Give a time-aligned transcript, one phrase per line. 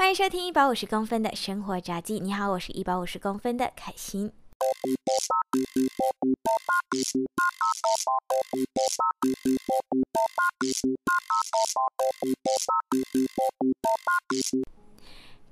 [0.00, 2.18] 欢迎收听一百五十公分的生活杂记。
[2.20, 4.32] 你好，我是一百五十公分的凯欣。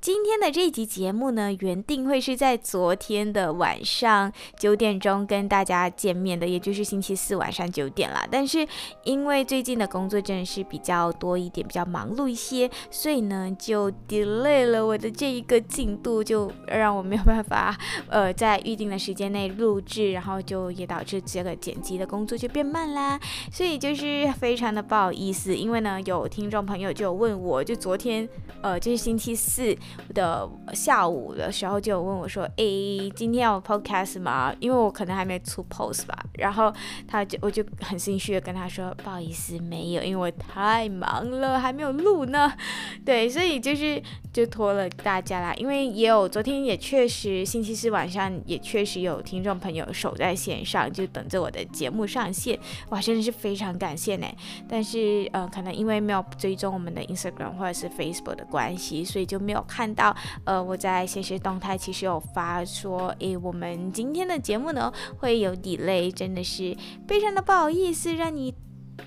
[0.08, 8.26] 今天的这一集节目呢，原定会是在昨天的晚上九点钟跟大家见面的，也就是星期四晚上九点啦。
[8.30, 8.66] 但是
[9.04, 17.76] 因为最近的工作真的是比较多一点，比较忙碌一些，所以呢就 delay 了我的这一个进度，就让我没有办法
[18.08, 23.20] 呃在预定的时间内录制，然后就也导致这个剪辑的工作就变慢啦。
[23.52, 28.26] 所以就是非常的不好意思，因为呢有听众朋友就问我，就昨天
[28.62, 29.76] 呃就是星期四。
[30.14, 34.54] 的下午的时候就问我说：“诶，今天有 podcast 吗？
[34.60, 36.72] 因为我可能还没出 post 吧。”然后
[37.06, 42.52] 他就我就很心虚的跟他说：“不好意思，没有，因为我太忙了，还没有录呢。
[43.04, 44.00] ”对，所以就是
[44.32, 45.54] 就拖了大家啦。
[45.54, 52.58] 因为也有昨天也确实星期四晚上也确实有听众朋友守在线上，就等着我的节目上线。
[52.90, 54.26] 哇，真的是非常感谢呢。
[54.68, 59.87] 但是呃，可能因为没有追踪我们的 Instagram 或者是 Facebook 的关系，所以就没有看。
[59.94, 68.54] 到呃，我在现实动态其实有发说，诶，我们今天的节目呢会有 delay，真的是非常的不好意思，让你。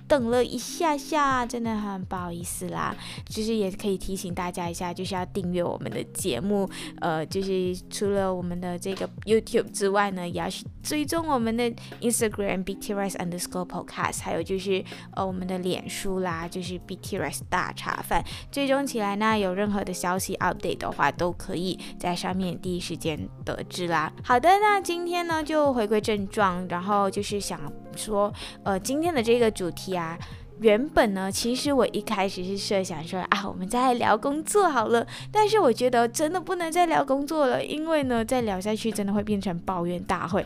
[0.07, 2.95] 等了一下下，真的很不好意思啦。
[3.27, 6.69] 就是也可以提醒大家一下，就是要订阅我们的节目。
[6.99, 14.83] 呃，就是除了我们的这个 YouTube 之外呢，也要去追踪我们的 Instagram BTRice underscore podcast，还有就是
[15.15, 18.23] 呃我们的脸书啦，就是 BTRice 大茶饭。
[18.51, 24.11] 追踪起来呢，有任何的消息 update 的话，都可以在上面第一时间得知啦。
[24.23, 27.59] 好的，那今天呢就回归正状，然后就是想
[27.95, 30.17] 说，呃，今天的这个主题啊。
[30.59, 35.03] 原本呢，其实我一开始是设想说啊，我们再来聊工作好了。
[35.31, 40.45] 但是我觉得真的不能再聊工作了，因为呢，再聊下去真的会变成抱怨大会。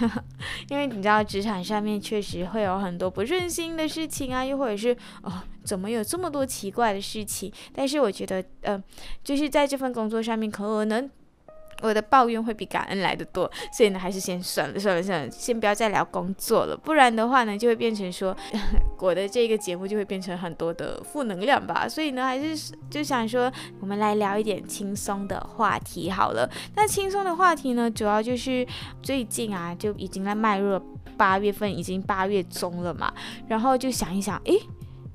[0.70, 5.30] 因为你知道，职场上面确实会有很多不顺心的事情啊，又或者是哦，
[5.62, 7.52] 怎么有这么多奇怪的事情？
[7.74, 8.82] 但是我觉得，呃，
[9.22, 11.10] 就是在这份工作上面，可能。
[11.82, 18.36] 我的抱怨会比感恩来得多，所以呢，还是先算了算了算了，先不要再聊工作了，不然的话呢，就会变成说
[18.98, 21.88] 我的这个节目就会变成很多的负能量吧。
[21.88, 26.48] 所以呢，还是就想说，我们来聊一点轻松的话题好了。
[26.74, 28.66] 那轻松的话题呢，主要就是
[29.02, 30.80] 最近啊，就已经在迈入
[31.16, 33.12] 八月份，已经八月中了嘛，
[33.48, 34.60] 然后就想一想，诶，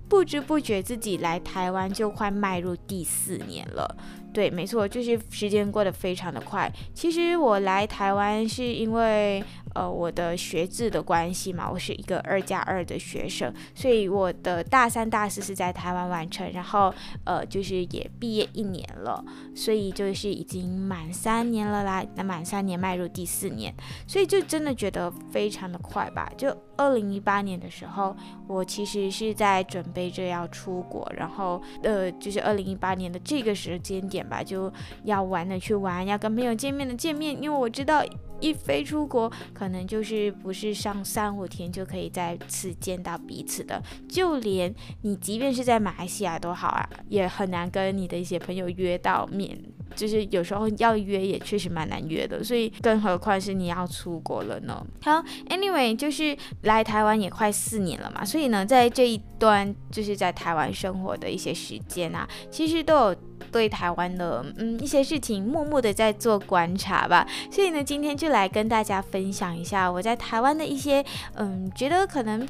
[0.08, 3.96] 不知不觉自己来台湾就快迈入第四年了。
[4.36, 6.72] 对，没错，就是时间过得非常的快。
[6.94, 9.42] 其实我来台湾是因为。
[9.76, 16.94] 呃，我的学制的关系嘛，我是一个二加二的学生，所以我的大三、大四是在台湾完成，然后
[17.26, 19.22] 呃，就是也毕业一年了，
[19.54, 22.04] 所以就是已经满三年了啦。
[22.16, 23.76] 那满三年迈入第四年，
[24.08, 26.32] 所以就真的觉得非常的快吧。
[26.38, 28.16] 就二零一八年的时候，
[28.48, 34.72] 我其实是在准备着要出国，然后呃，就是二零一八年的这个时间点吧，就
[35.04, 38.02] 要玩的去玩，要跟朋友见面的见面，因为我知道。
[38.46, 49.60] 一飞出国，可能就是不是上三五天就可以再次见到彼此的，就连你即便是在马来西亚都好啊，也很难跟你的一些朋友约到面，
[49.96, 54.86] 就是有时候要约也确实蛮难约的，所以更何况是你要出国了呢？
[55.02, 63.16] 好，Anyway，就是来台湾也快四年了嘛，所以呢，在这一段就是在台湾生活的一些时间啊，其实都有。
[63.52, 71.04] 对台湾的嗯一些事情默默的在做观察吧，所以呢，今天就来跟大家分享一下我在台湾的一些
[71.36, 72.46] 嗯觉得可能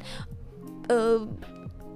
[0.88, 1.28] 呃。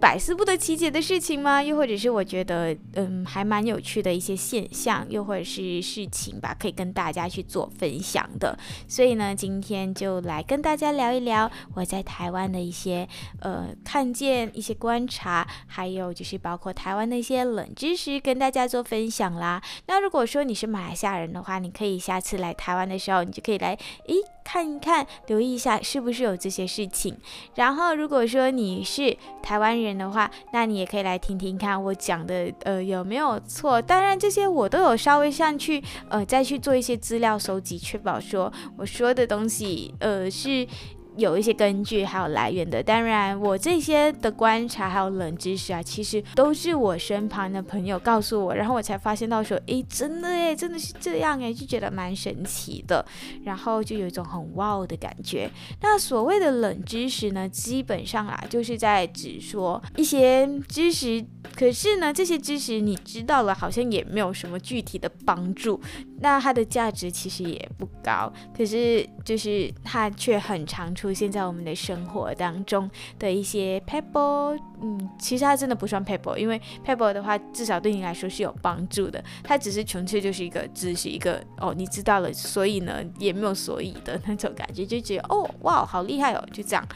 [0.01, 1.63] 百思不得其解的事情吗？
[1.63, 8.59] 又或者是我觉得，嗯，还蛮有趣的一些现象，又或者是事情吧，可以跟大家去做分享的。
[8.89, 13.07] 所以呢，今天就来跟大家聊一聊我在台湾的一些，
[13.41, 19.63] 呃，看见一些观察，还有就是包括台湾的一些冷知识，跟大家做分享啦。
[19.87, 24.17] 那如果说你是马来西亚人的话，你可以下次来台湾的时候，你就可以来，诶。
[24.53, 27.17] 看一看，留意一下是不是有这些事情。
[27.55, 33.81] 然后，如果说你是台湾人的话，那你也可以来听听看我讲的，呃，有没有错？
[33.81, 40.67] 当然，这些我都有稍微上去，呃，再去做一些资料收集，确保说我说的东西，呃，是
[41.17, 42.83] 有一些根据还有来源的。
[42.83, 53.05] 当然，我这些的观察还有冷知识啊，其实都是我身旁的朋友告诉我，然后我才发现到说，诶，真的诶，真的是这样诶，就觉得蛮神奇的，
[53.45, 55.51] 然后就有一种很哇的感觉。
[55.83, 61.25] 那所谓的冷知识呢，基本上啊，就是在指说一些知识，
[61.55, 65.81] 可是呢，这些知识你知道了，好像也没有什么具体的帮助，
[66.21, 86.87] 那它的价值其实也不高，可是就是它却很常出现在我们的生活当中的一些 pebble，嗯，其实它真的不算 paper，因为 paper 的话，至少对你来说是有帮助的，它只是纯粹就是一个知识，一个哦，你知道了，所以呢，也没有所以的那种感觉，就觉得哦，哇，好厉害哦，就这样，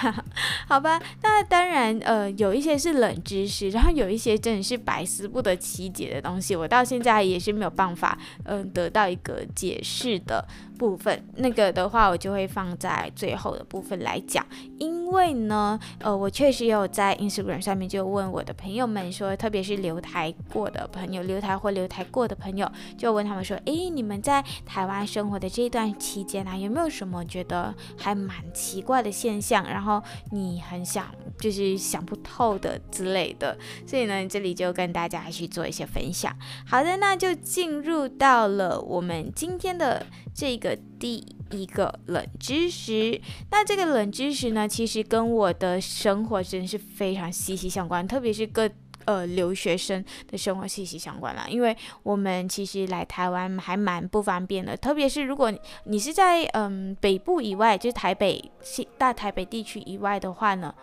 [0.66, 10.46] 好吧，那当然，呃，有一些是冷知识，然后有一些真的是百思不得其解的东西，我到现在也是没有办法，嗯、得到一个解释的。
[10.78, 14.46] 部分那个的话，我就会放在最后的部分来讲，
[14.78, 29.66] 因为呢，呃，我确实有在 Instagram 上面就问我的朋友们说，特别是留台过的朋友，留台或留台过的朋友，就问他们说，诶，你们在台湾生活的这段期间啊，有没有什么觉得还蛮奇怪的现象？
[29.66, 31.06] 然后你很想
[31.38, 33.56] 就是想不透的之类的，
[33.86, 36.36] 所以呢，这里就跟大家去做一些分享。
[36.66, 40.65] 好的，那就进入到了我们今天的这个。
[40.68, 43.20] 的第一个冷知识，
[43.50, 48.68] 那这个冷知识呢，其实跟我的生活真是非常息息相关，特别是各
[49.04, 51.46] 呃留学生的生活息息相关啦。
[51.48, 55.52] 因为我们其实来台湾还蛮不方便的，特别是如果
[55.84, 58.50] 你是在嗯、北部以外，就是台北、
[58.98, 60.74] 大台北地区以外的话呢。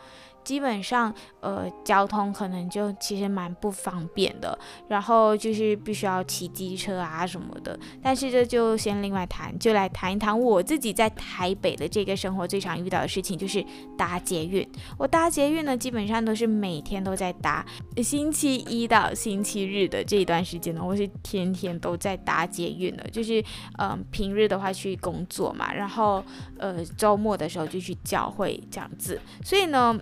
[0.43, 4.57] 基本上，呃，交通可能就其实蛮不方便的，
[4.87, 7.77] 然后就是必须要骑机车啊什么的。
[8.01, 13.63] 但是这就先另外谈，就来谈一谈我自己在台北的这个生活最常遇到的事情，就是
[13.97, 14.67] 搭捷运。
[14.97, 17.65] 我搭捷运呢，基本上都是每天都在搭，
[17.97, 23.03] 星期一到星期日的这一段时间呢，我是天天都在搭捷运的。
[23.09, 23.41] 就是，
[23.77, 26.23] 嗯、呃，平日的话去工作嘛，然后，
[26.57, 29.19] 呃，周末的时候就去教会这样子。
[29.43, 29.99] 所以呢。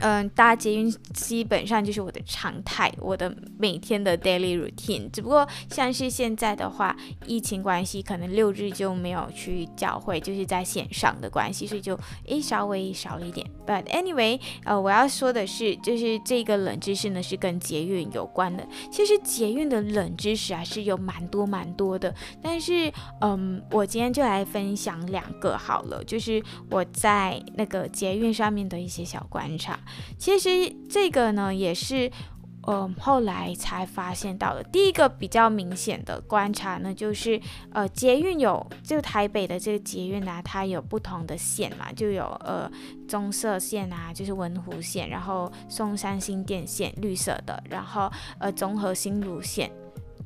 [0.00, 5.10] 嗯，搭捷运基本上就是我的常态，我的每天的 daily routine。
[5.10, 6.96] 只不过像是现在的话，
[7.26, 13.44] 疫情关系，可能六日就没有去教会，就是在线上的关系，所以就诶稍微少了一点。
[13.66, 18.66] But anyway，呃，我要说的是，就是这个冷知识呢是跟捷运有关的。
[18.90, 29.78] 其实捷运的冷知识啊是有蛮多蛮多的，但是嗯，我今天就来分享两个好了，就是我在那个捷运上面的一些小观察。
[30.18, 32.10] 其实这个呢，也是，
[32.62, 34.62] 呃，后来才发现到的。
[34.64, 37.40] 第一个比较明显的观察呢，就是，
[37.72, 42.70] 呃，捷运有，就台北的这个捷运啊，它有不同的线嘛，就有，呃，
[43.08, 49.70] 棕色线啊，就是文湖线，然后松山新店线，绿色的，然后，呃，综合新芦线。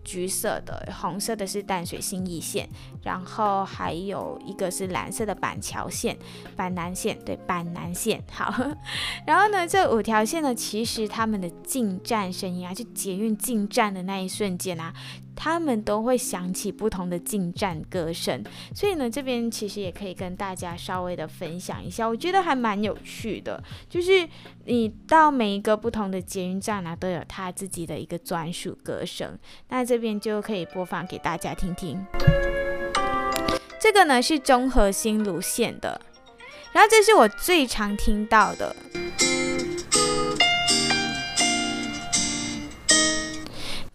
[0.04, 2.68] 橘色的，红色的是淡水新义线，
[3.02, 6.16] 然后还有一个是蓝色的板桥线、
[6.56, 8.22] 板南线，对，板南线。
[8.30, 8.52] 好，
[9.26, 14.92] 然后呢，这五条线呢，其实他们的进站声音啊，就捷运进站的那一瞬间啊。
[15.34, 18.42] 他们都会响起不同的进站歌声，
[18.74, 23.62] 所以呢，这边其实也可以跟大家稍微的分享一下，我觉得还蛮有趣的。
[23.88, 24.28] 就是
[24.66, 29.38] 你到每一个不同的捷运站啊，都有他自己的一个专属歌声，
[29.68, 32.04] 那这边就可以播放给大家听听。
[33.80, 36.00] 这个呢是中和新芦线的，
[36.72, 38.74] 然后这是我最常听到的。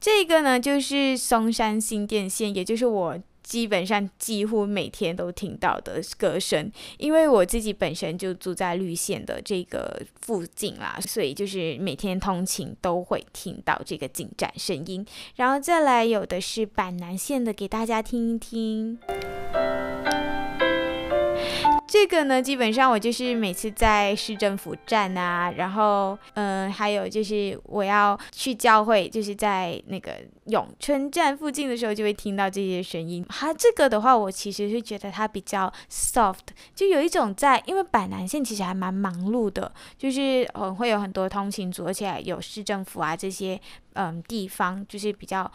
[0.07, 6.71] 这个呢，就是松山新电线，也就是我基本上几乎每天都听到的歌声。
[6.97, 15.05] 因为我自己本身就住在绿线的这个附近啦，所以就是每天通勤都会听到这个进展声音。
[15.35, 18.97] 然后再来有的是板南线的，给大家听一听。
[21.87, 30.17] 这个呢，基本上我就是每次在市政府站啊，然后嗯，还有就是我要去教会，就是在那个
[30.47, 33.25] 永春站附近的时候，就会听到这些声音。
[33.29, 43.59] 它这个的话，我其实是觉得它比较 soft，就有一种在，因为板南线其实还蛮忙碌的，就是嗯会有很多通勤族，而且有市政府啊这些
[43.93, 45.49] 嗯地方，就是比较。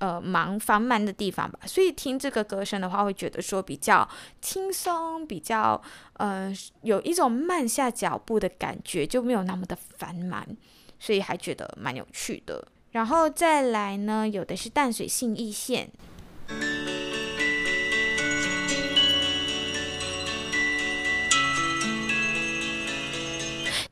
[0.00, 4.08] 呃，忙繁忙的地方吧，所以听这个歌声的话，会觉得说比较
[4.40, 5.80] 轻松，比较
[6.14, 10.42] 呃有一种慢下脚步的感觉，就没有那么的繁忙，
[10.98, 12.66] 所以还觉得蛮有趣的。
[12.92, 15.90] 然后再来呢，有的是淡水信义线。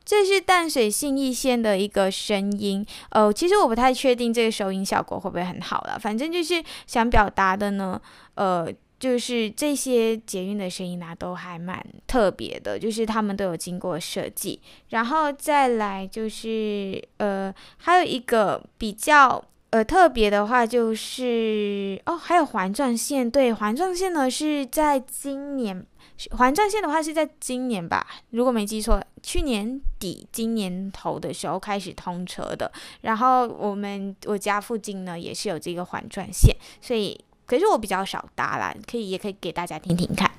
[0.09, 2.83] 这是淡水信义线的一个声音。
[3.11, 5.99] 呃，其实我不太确定这个收音效果会不会很好了。
[5.99, 8.01] 反正就是想表达的呢，
[8.33, 8.67] 呃。
[8.99, 25.85] 就是这些捷运的声音啊，都还蛮特别的，就是他们都有经过设计，然后再来就是呃，还有一个比较呃特别的话，就是哦，还有环状线，对，环状线呢是在今年，
[26.31, 32.71] 环状线的话是在今年吧，如果没记错，去年底今年头的时候开始通车的，
[33.01, 37.19] 然后我们我家附近呢也是有这个环状线，所以。
[37.49, 40.29] 可是我比较少搭啦，可以也可以给大家听听看。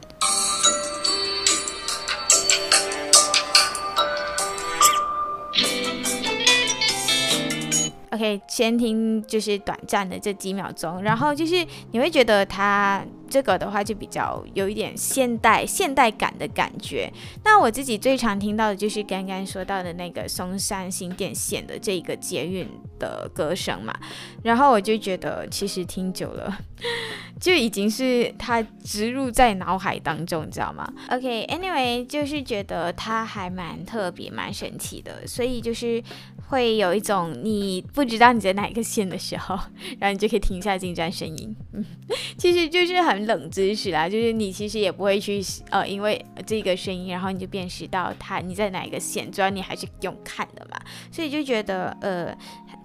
[8.12, 13.04] OK，先听就是短暂的这几秒钟，然后就是你会觉得它。
[13.30, 17.10] 这个的话就比较有一点现代现代感的感觉。
[17.44, 22.68] 那我自己最常听到的就是刚刚说到的那个松山新电线的这个捷运
[22.98, 23.96] 的歌声嘛，
[24.42, 26.58] 然后我就觉得其实听久了
[27.40, 36.02] 就已经是它植入在脑海当中，你知道吗？OK，Anyway，就是觉得它还蛮特别、蛮神奇的，所以就是
[36.50, 39.58] 会有一种你不知道你在哪一个线的时候，
[39.98, 41.56] 然后你就可以听一下进站声音。
[41.72, 41.82] 嗯，
[42.36, 43.20] 其实就是很。
[43.30, 45.40] 冷知识啦，就是你其实也不会去
[45.70, 50.76] 呃，因为这个声音，然后你就辨识到它你在哪一个线，主要你还是用看的嘛，
[51.12, 52.36] 所以就觉得呃。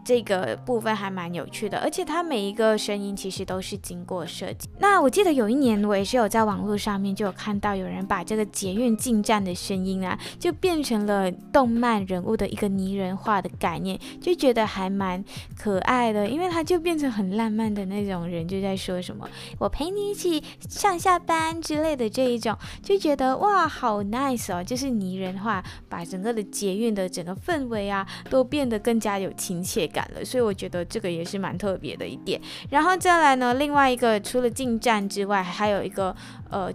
[0.05, 4.69] 这个部分还蛮有趣的，而且它每一个声音其实都是经过设计。
[4.77, 15.23] 那我记得有一年我也是有在网络上面就有看到有人把这个捷运进站的声音啊，就变成了动漫人物的一个拟人化的概念，就觉得还蛮
[15.57, 30.05] 可爱的，因为它就变成很浪漫的那种人，就在说什么“我陪你一起上下班”之类的这一种，就觉得哇，好 nice 哦，就是拟人化，把整个的捷运的整个氛围啊，都变得更加有亲切感。
[30.13, 32.39] 了，所以我觉得这个也是蛮特别的一点。
[32.69, 36.13] 然后再来呢，另外一个除了进站之外，还有一个
[36.49, 36.69] 呃，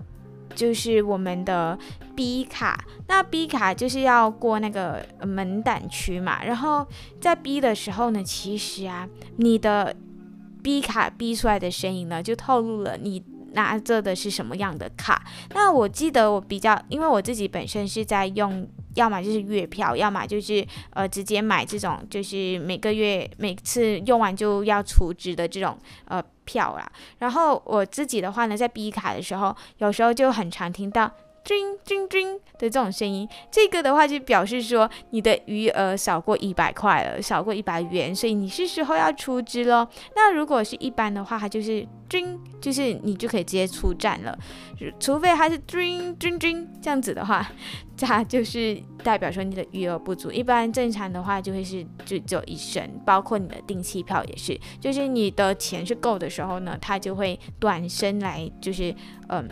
[0.54, 1.78] 就是我们的
[2.16, 2.82] B 卡。
[3.08, 6.42] 那 B 卡就是要过那个门胆区嘛。
[6.42, 6.86] 然后
[7.20, 9.94] 在 B 的时候呢，其实啊，你的
[10.62, 15.22] B 卡 B 出来的声音呢，就透露了你拿着的是什么样的卡。
[15.54, 18.68] 那我记得我比较，因为我自己本身是在用。
[18.96, 26.90] 要么就是月票，要么就是呃直接买这种，就是每个月每次用完就要储值的这种呃票啦。
[27.18, 31.08] 然后我自己的话呢，在 B 卡的时候，有时候就很常听到。
[31.50, 39.84] 军军军的这种声音，这个的话就表示说你的余额少过一百块了，少过一百元，所以你是时候要出资喽。
[40.14, 44.38] 那如果是一般的话，它就是军，就是你就可以直接出站了，
[45.00, 47.44] 除非它是军军军这样子的话，
[47.98, 50.30] 它就是代表说你的余额不足。
[50.30, 58.94] 一般正常的话就会是就只有一升，包括你的定期票也是，就是你的钱是够的时候呢，它就会短声来，就是
[59.30, 59.48] 嗯。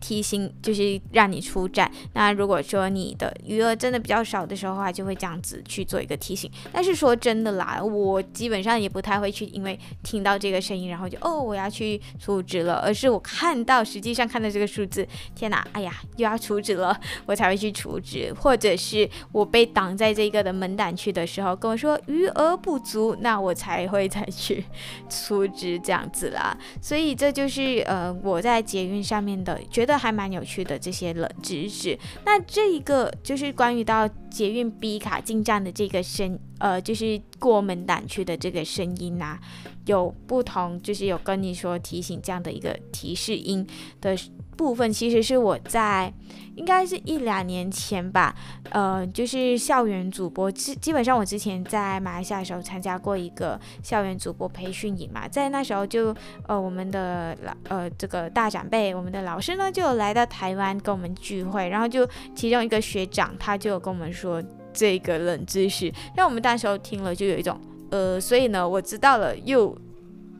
[0.00, 1.90] 提醒就是让你出站。
[2.14, 6.50] 那如果说你的余额真的比较少的时候的话，就会这样子去做一个提醒。
[6.72, 18.34] 但是说真的啦，我基本上也不太会去，因为听到这个声音，然后就哦我要去出值了，而是我看到实际上看到这个数字，天哪，哎呀又要出值了，我才会去出值。
[18.34, 24.64] 或者是我被挡在这个的门胆区的时候，跟我说余额不足，那我才会再去
[25.08, 26.56] 出值这样子啦。
[26.82, 29.96] 所以这就是呃我在捷运上面的觉觉得。
[29.98, 31.98] 还蛮有趣的这些冷知识。
[32.24, 39.38] 那这一个就是关于到捷运 B 卡进站的这个声，呃，就是过门胆区的这个声音啊，
[39.86, 43.66] 有不同，就是有跟你说提醒这样的一个提示音
[44.00, 44.16] 的。
[44.56, 46.10] 部分其实是我在
[46.54, 48.34] 应该是一两年前吧，
[48.70, 56.16] 呃，就是校园主播基基本上我之前在马来西亚的时候参加过一个校园主播培训营嘛，在那时候就
[56.48, 64.42] 呃我们的老呃这个大长辈，我们的老师呢就来到台湾跟我们聚会，然后就其中一个学长他就跟我们说说
[64.72, 69.76] 这个冷知识，让我们那时候听了就有一种呃，所以呢我知道了又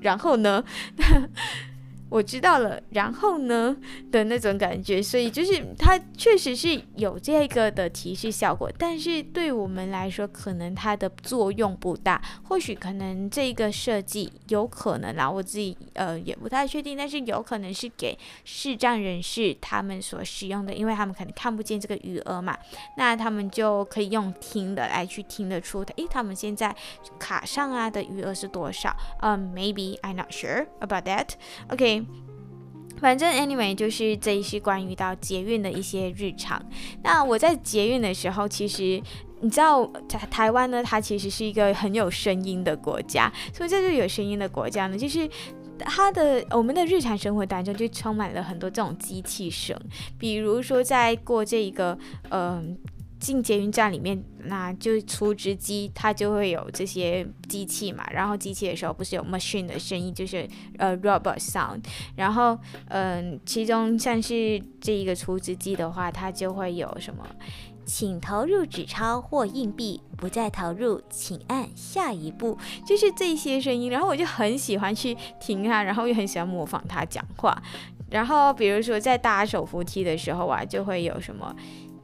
[0.01, 0.65] 然后呢。
[2.09, 3.77] 我知道了，然后呢
[4.13, 12.23] 的那种感觉，所以就是它确实是有这个的提示效果，但是对我们来说，可能它的作用不大。
[12.45, 22.57] 或许可能这个设计有可能啦，我自己呃也不太确定，但是有可能是给视障人士他们所使用的，因为他们可能看不见这个余额嘛，
[22.97, 26.75] 那他们就可以用听的来去听得出，诶，他们现在
[27.19, 28.95] 卡上啊的余额是多少？
[29.23, 31.31] 嗯，maybe I'm not sure about that.
[31.69, 31.96] OK。
[33.01, 36.61] 反正 anyway 就是这一是关于到捷运的一些日常。
[37.03, 39.01] 那我在捷运的时候，其实
[39.41, 45.29] 你知道台台湾呢，它其实是一个很有声音的国家，所以这就有声音的国家呢，就是
[45.79, 49.79] 它的我们的日常生活当中就充满了很多这种机器声，
[50.19, 51.99] 比如说在过这一个
[52.31, 52.77] 嗯。
[53.27, 58.07] 进捷运站里面，那就储值机，它就会有这些机器嘛。
[58.13, 61.83] 然后机器的时候不是有 machine 的声音，就是呃 robot sound。
[62.15, 62.57] 然后
[62.87, 67.27] 嗯、其中像是这一个储值机的话，它就会有什么，
[67.85, 72.57] 请投入纸钞或硬币，不再投入，请按下一步，
[72.87, 73.91] 就是这些声音。
[73.91, 77.61] 然后我就很喜欢去听它，然后又很喜欢模仿它讲话。
[78.09, 81.53] 然后比如说在搭手扶梯的时候啊，就会有什么。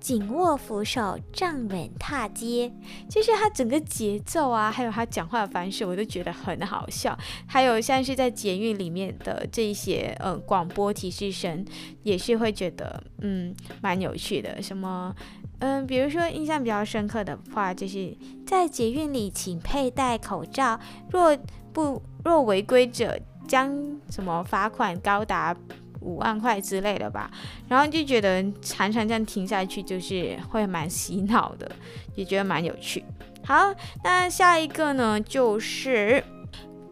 [0.03, 2.73] 紧握扶手，站稳踏阶，
[3.09, 7.17] 就是他整个节奏啊，还有他讲话的方式，我都觉得很好笑。
[7.47, 11.65] 还有像是在捷运里面的这些呃广播提示声，
[12.03, 14.61] 也是会觉得嗯蛮有趣的。
[14.61, 15.15] 什么
[15.61, 18.13] 嗯，比如说印象比较深刻的话，就是
[18.45, 20.81] 在捷运里请佩戴口罩，
[21.13, 21.39] 若
[21.73, 23.17] 不若违规者
[23.47, 23.73] 将
[24.11, 25.57] 什么罚款高达。
[26.03, 27.31] 五万块之类的吧，
[27.69, 31.71] 然后就觉得常常这样听下去，就是会蛮洗脑的，
[32.15, 33.05] 也觉得蛮有趣。
[33.45, 36.23] 好，那下一个呢，就是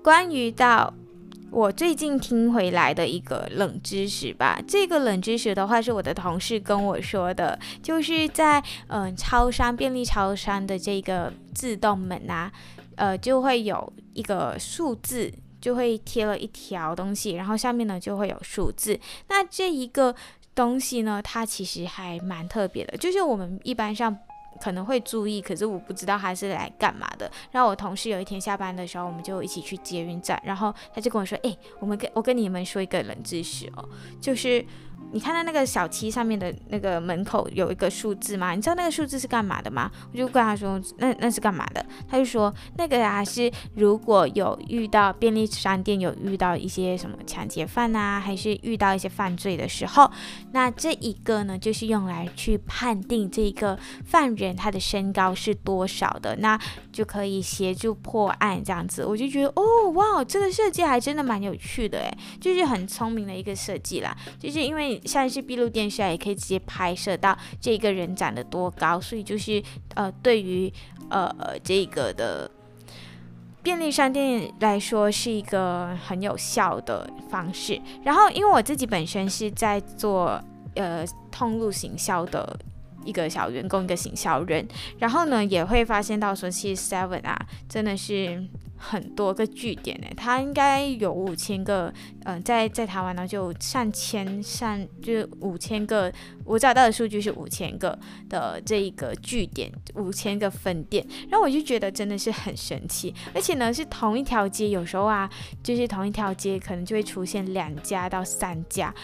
[0.02, 0.92] 关于到
[1.50, 4.60] 我最近听回来的一个冷知识吧。
[4.66, 12.50] 这个冷知识的话，是我的同事跟我说的，就是在嗯、超商便利超商的这个自动门啊，
[12.96, 15.32] 呃，就会有一个数字。
[15.60, 18.98] 就会贴了一条东西，然后下面呢就会有数字。
[19.28, 20.14] 那这一个
[20.54, 24.16] 东西呢，它其实还蛮特别的，就是我们一般上
[24.60, 27.30] 可能会注意，可是我不知道它是来干嘛的。
[27.50, 33.88] 然后我同事有一天下班的时候，我们就一起去捷运站，然后他就跟我说：“哎，我们跟我跟你们说一个冷知识哦，
[34.20, 34.64] 就是。”
[35.12, 38.52] 你看到那个小七上面的那个门口有一个数字吗？
[38.54, 39.90] 你知道那个数字是干嘛的吗？
[40.12, 41.84] 我就跟他说，那那是干嘛的？
[42.08, 50.08] 他就说那个啊是如果有遇到便利商店有遇到一些什么抢劫犯啊，还是遇到一些犯罪的时候，
[50.52, 56.56] 那这一个呢就是用来去判定这一个犯人他的身高是多少的，那
[56.92, 59.04] 就可以协助破案这样子。
[59.04, 64.89] 我就觉得哦哇，这个设计还真的蛮有趣的诶，就是很聪明的一个设计啦，就是因为。
[65.04, 69.62] 像是闭路电视啊也可以直接拍摄到这个人长得多高，所以就是
[69.94, 70.72] 呃，对于
[71.10, 71.30] 呃
[71.62, 72.50] 这个的
[73.62, 77.80] 便利商店来说是一个很有效的方式。
[78.02, 80.42] 然后，因为我自己本身是在做
[80.74, 82.58] 呃通路行销的
[83.04, 84.66] 一个小员工，一个行销人，
[84.98, 88.48] 然后呢也会发现到说，其实 Seven 啊真的是。
[88.82, 91.92] 很多个据点呢，它应该有五千个，
[92.24, 96.12] 嗯、在在台湾呢就上千上就是五千个，
[96.44, 105.28] 我找到的数据是五千个的这一个据点，五千个分店，然后我就觉得真的是很神奇，而且呢是同一条街，有时候啊
[105.62, 108.94] 就是同一条街可能就会出现两家到三家。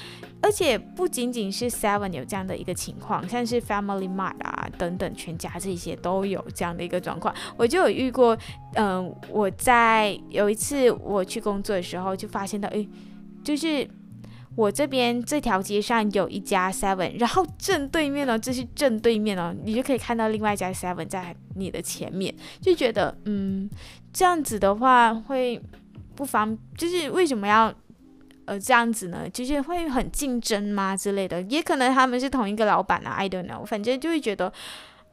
[0.43, 7.35] 而且不仅仅是 Seven 有这样的一个情况，像是 Family Mart 啊等等，全家这些都有这样的一个状况。
[7.57, 8.37] 我就有遇过，
[8.75, 12.87] 嗯、我在有一次我去工作的时候，就发现到，诶，
[13.47, 13.89] 就是
[14.57, 23.71] 我这边这条街上有一家 Seven，然后正对面呢，这是正对面哦，你就可以看到另外一家 Seven 在你的前面，就觉得，嗯，
[24.13, 25.63] 这样子的话会
[26.17, 27.73] 不方，就是为什么要？
[28.47, 31.43] 呃，这样子呢，就是会很竞争吗之类的？
[31.43, 33.67] 也可能他们是同一个老板啊，I don't know。
[33.67, 34.53] 反正就会觉得，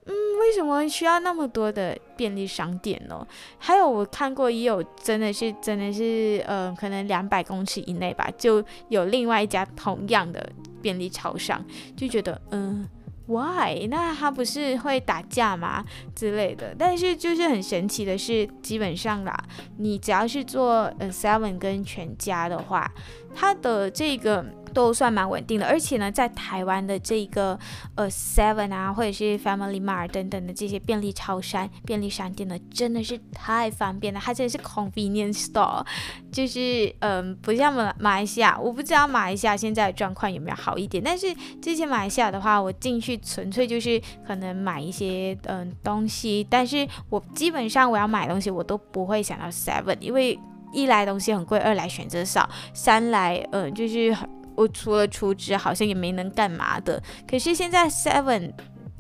[0.05, 3.25] 嗯，为什么需要那么多的便利商店呢？
[3.57, 10.47] 还有我看过，也有真的是真的是，呃，可能两百公尺以内吧，就有另外一家同样的
[10.81, 11.63] 便利超商，
[11.95, 12.87] 就觉得，嗯。
[13.25, 13.87] Why？
[13.89, 16.75] 那他不是会打架吗之类的？
[16.77, 19.33] 但是就是很神奇的是，基本上啦，
[19.77, 22.91] 你只要是做呃 Seven 跟全家的话，
[23.35, 24.45] 它的这个。
[24.73, 27.55] 都算蛮稳定的，而且呢，在台湾的这个
[27.93, 34.19] 呃 Seven 啊，或者是 Family Mart 等等的这些便利超商、便利商店呢，真的是太方便了。
[34.19, 35.85] 它真的是 convenience store，
[36.31, 41.03] 就是嗯、不像马马来西亚，我不知道马来西亚现在的状况有没有好一点。
[41.03, 50.39] 但是之前马来西亚的话，我进去纯粹就是可能买一些嗯、东西，但是我基本上我要买东西，我都不会想到 Seven，因为
[50.73, 54.13] 一来东西很贵，二来选择少，三来嗯、呃、就是。
[54.55, 57.01] 我除了储值，好像也没能干嘛的。
[57.27, 58.53] 可是现在 Seven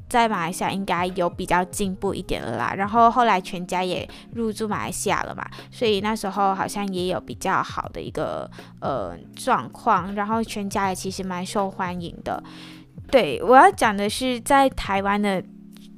[0.09, 2.73] 在马来西亚应该有比较进步一点了啦。
[2.75, 8.49] 然后后来全家也入驻马来西亚了嘛，所以那时候好像也有比较好的一个
[8.81, 10.15] 呃状况。
[10.15, 12.43] 然后全家也其实蛮受欢迎的。
[13.11, 15.39] 对，我要讲的是，在台湾的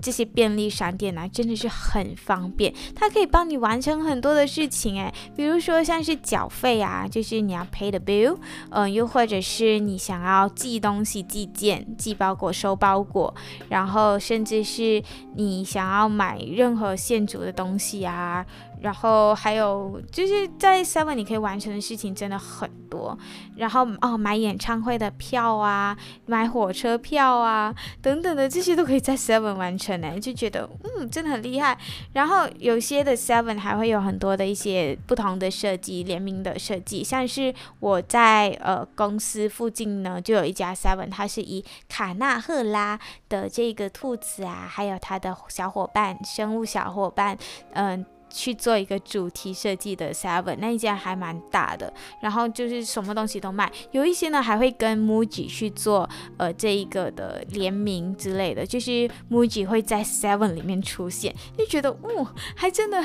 [0.05, 8.37] 这些便利商店啊，真的是很方便，它可以帮你完成很多的事情诶，比如说像是缴费啊，就是你要 pay the bill，
[8.69, 13.33] 嗯、又或者是你想要寄东西、寄件、寄包裹、收包裹，
[13.67, 15.01] 然后甚至是
[15.33, 18.45] 你想要买任何现煮的东西啊。
[18.81, 23.17] 然后还有就是在 Seven 你可以完成的事情真的很多，
[23.55, 31.77] 然后哦买演唱会的票啊，买火车票啊等等的这些都可以在 Seven 完成呢，就觉得嗯真的很厉害。
[32.13, 47.37] 然后有些的 Seven 还会有很多的一些不同的设计，联名的设计，像是我在呃公司附近呢就有一家 Seven，它是以卡纳赫拉的这个兔子啊，还有它的小伙伴生物小伙伴，
[47.73, 48.05] 嗯、
[48.35, 63.01] 去做一个主题设计的 Seven，那一家还蛮大的，然后就是什么东西都卖，有一些呢还会跟 Muji 去做呃这一个的联名之类的，就是 Muji 会在 Seven 里面出现，就觉得哦，还真的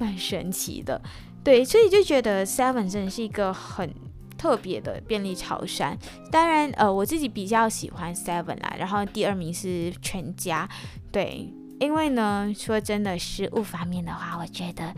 [0.00, 1.00] 蛮神奇的，
[1.44, 3.94] 对，所以就觉得 Seven 真的是一个很
[4.36, 5.96] 特别的便利超商。
[6.30, 10.68] 当然，呃，我自己比较喜欢 Seven 啦，然后第二名是全家，
[11.12, 11.52] 对。
[11.82, 14.94] 因为呢，说真的，食物方面的话，我觉得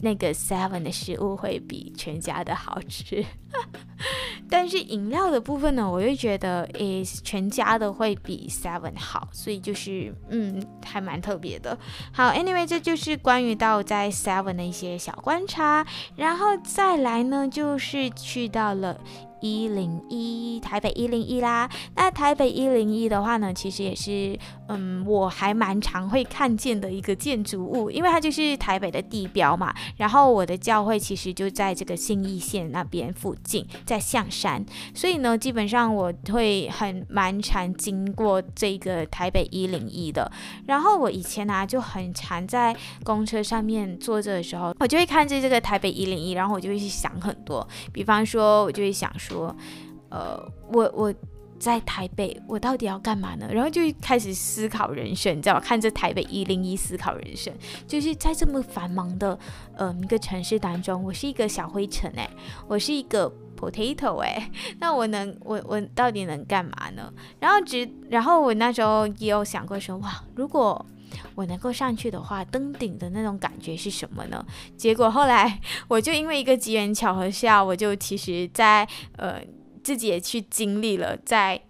[0.00, 3.22] 那个 Seven 的食物会比全家的好吃。
[4.48, 11.78] 但是饮料的部分呢，我又觉得诶，全家的会比 Seven 好，所以就是嗯，还蛮特别的。
[12.12, 15.86] 好，Anyway，这就是关于到在 Seven 的一些小观察，
[16.16, 18.98] 然后再来呢，就是去到了。
[19.40, 29.74] 一零一台北一零一啦，那台北一零一的话呢，其实也是嗯，我还蛮常会看见的一个建筑物，因为它就是台北的地标嘛。
[29.96, 40.30] 然后我的教会其实就在这个信义线那边附近，在象山，所以呢，基本上我会很蛮常经过这个台北一零一的。
[40.66, 49.29] 然后我以前呢、啊、就很常在公车上面坐着的时候，我就会看着这个台北一零一，然后我就会去想很多，比方说我就会想说。
[49.30, 49.56] 说，
[50.08, 50.40] 呃，
[50.72, 51.14] 我我
[51.58, 53.48] 在台北，我到底要干嘛呢？
[53.52, 55.60] 然后就开始思考人生，你知道吗？
[55.60, 57.52] 看着台北一零一思考人生，
[57.86, 59.38] 就是在这么繁忙的
[59.76, 62.28] 呃一个城市当中，我是一个小灰尘哎，
[62.66, 67.12] 我是一个 potato 哎， 那我能我我到底能干嘛呢？
[67.38, 70.84] 然后只然后我那时候也有想过说，哇，如果
[71.34, 74.44] 我能够上去的话，登顶的那种感觉是什么呢？
[74.76, 79.40] 结果后来我就因为一个机缘巧合下，我就其实在呃
[79.82, 81.60] 自己也去经历了在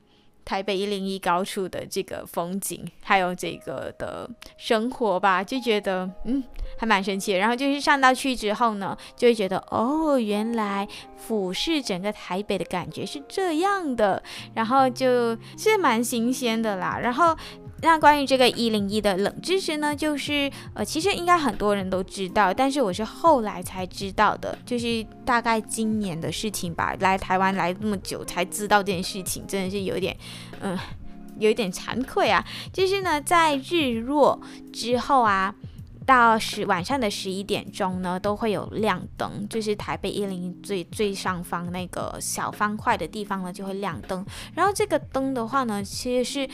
[0.44, 6.42] 台北一零一高处的这个风景，还有这个的生活吧，就觉得嗯
[6.76, 7.32] 还蛮神奇。
[7.34, 14.20] 然后就是上到去之后呢，就会觉得哦，原来俯视整个台北的感觉是这样的，
[14.54, 16.98] 然后就是蛮新鲜的啦。
[17.00, 17.36] 然后。
[17.82, 26.94] 那关于这个一零一的冷知识呢，就是呃，其实应该很多人都知道，但是我是后来才知道的，就是大概今年的事情吧。
[27.00, 30.14] 来台湾来这么久才知道这件事情，真的是有点，
[30.60, 30.78] 嗯、
[31.38, 32.44] 有一点惭愧啊。
[32.70, 34.38] 就是呢，在日落
[34.72, 35.54] 之后啊，
[36.04, 44.22] 到十晚上的十一点钟呢，都会有亮灯，就是台北一零一最最上方那个小方块的地方呢，就会亮灯。
[44.54, 46.50] 然后这个灯的话呢，其实是。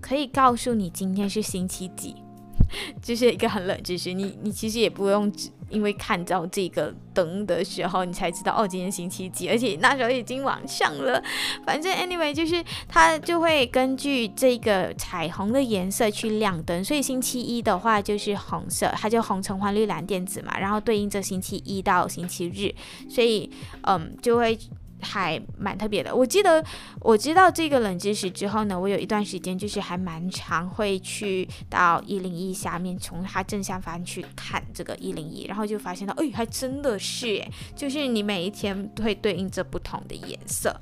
[0.00, 2.16] 可以告诉你今天是星期几，
[3.02, 4.12] 就是一个很冷知识。
[4.12, 9.48] 你你其实也不用只因为看到这个灯的时候，你才知道哦，今天星期几。
[9.48, 11.22] 而且那时候已经晚上了。
[11.64, 16.84] 反正 anyway 就是它就会根据这个彩虹的颜色去亮灯。
[16.84, 22.74] 所以星期一的话就是红色，它就红橙黄绿蓝靛紫嘛，然后对应着星期一到星期日，
[23.08, 23.48] 所以
[23.82, 24.58] 嗯就会。
[25.00, 26.14] 还蛮特别的。
[26.14, 26.64] 我记得
[27.00, 40.74] 我知道这个冷知识之后呢，我有一段时间就是还蛮常会去到一零一下面，从它正下方去看这个一零一，然后就发现到，哎，还真的是耶，就是你每一天会对应着不同的颜色。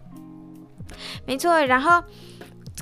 [1.26, 2.02] 没错，然后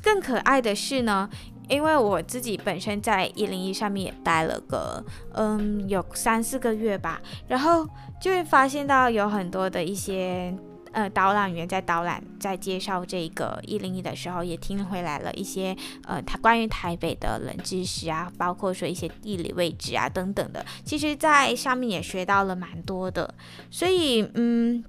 [0.03, 1.29] 更可爱的是呢，
[1.69, 7.87] 因为我自己本身在一零一上面也待了个嗯有三四个月吧，然后
[8.21, 10.57] 就会发现到有很多的一些。
[10.97, 20.65] 呃，导览员在导览，在介绍这个一零一的时候，也听回来了一些呃，他关于台北的冷知识啊，包括说一些地理位置啊等等的。
[20.87, 23.35] 其实，在上面也学到了蛮多的，
[23.71, 24.83] 所以嗯，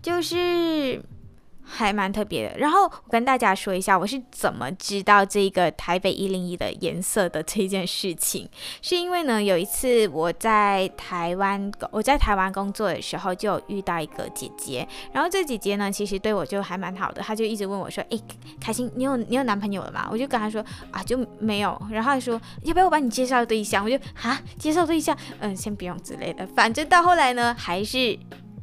[0.00, 1.04] 就是
[1.70, 2.58] 还蛮特别的。
[2.58, 8.48] 然后我跟大家说一下，我是怎么知道这个台北一零一的颜色的这件事情，
[8.82, 14.86] 是因为呢，有一次我在台湾，我在台湾工作的时候，就遇到一个姐姐。
[15.12, 18.20] 然后这姐姐呢，其实对我就还蛮好的，她就一直问我说：“诶，
[18.60, 26.46] 凯欣，你有你有男朋友了吗？”我就跟她说：“啊，就没有。”然后她说：“要不要我帮你介绍对象？”我就啊，介绍对象，嗯，先不用之类的。
[26.48, 28.18] 反正到后来呢，还是。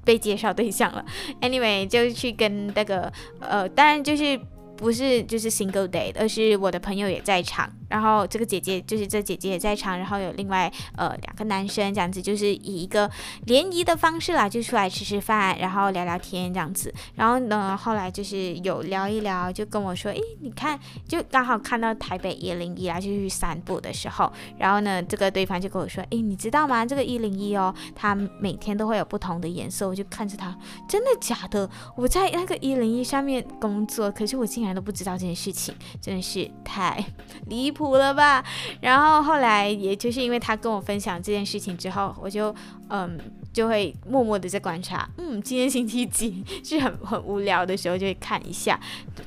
[0.07, 1.05] 被介绍对象了
[1.41, 4.39] ，anyway 就去跟那个呃，当然就是
[4.77, 7.69] 不是就是 single date，而是我的朋友也在场。
[7.87, 13.09] 然后这个姐姐就是这姐姐也在场，然后有另外呃两个男生这样子，就是以一个
[13.45, 16.93] 联谊的方式啦，就出来吃吃饭，然后聊聊天这样子。
[17.15, 26.85] 然后呢，后来就是有聊一聊，就跟我说，诶，你看，就刚好看到台北一零一啊，就去散步的时候，然后呢，这个对方就跟我说，诶，你知道吗？
[26.85, 29.87] 这个一零一哦，它每天都会有不同的颜色。
[29.87, 31.69] 我就看着他，真的假的？
[31.95, 37.03] 我在那个一零一上面工作，可是我竟然都不知道这件事情，真的是太
[37.45, 37.87] 离 谱。
[37.87, 38.43] 苦了吧，
[38.81, 42.53] 然后后来也就是因为他跟我分享这件事情之后，我就
[42.89, 43.17] 嗯
[43.53, 48.79] 就会默默的在观察，嗯，今天星期几是很 很无聊的时候就会看一下，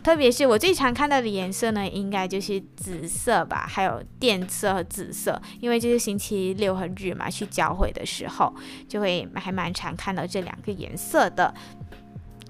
[0.02, 8.52] 特别是我最常看到的颜色呢，应该就是紫色吧，还有靛色和紫色，因为就是星期六和日嘛，去教会的时候
[8.88, 11.54] 就会还蛮常看到这两个颜色的。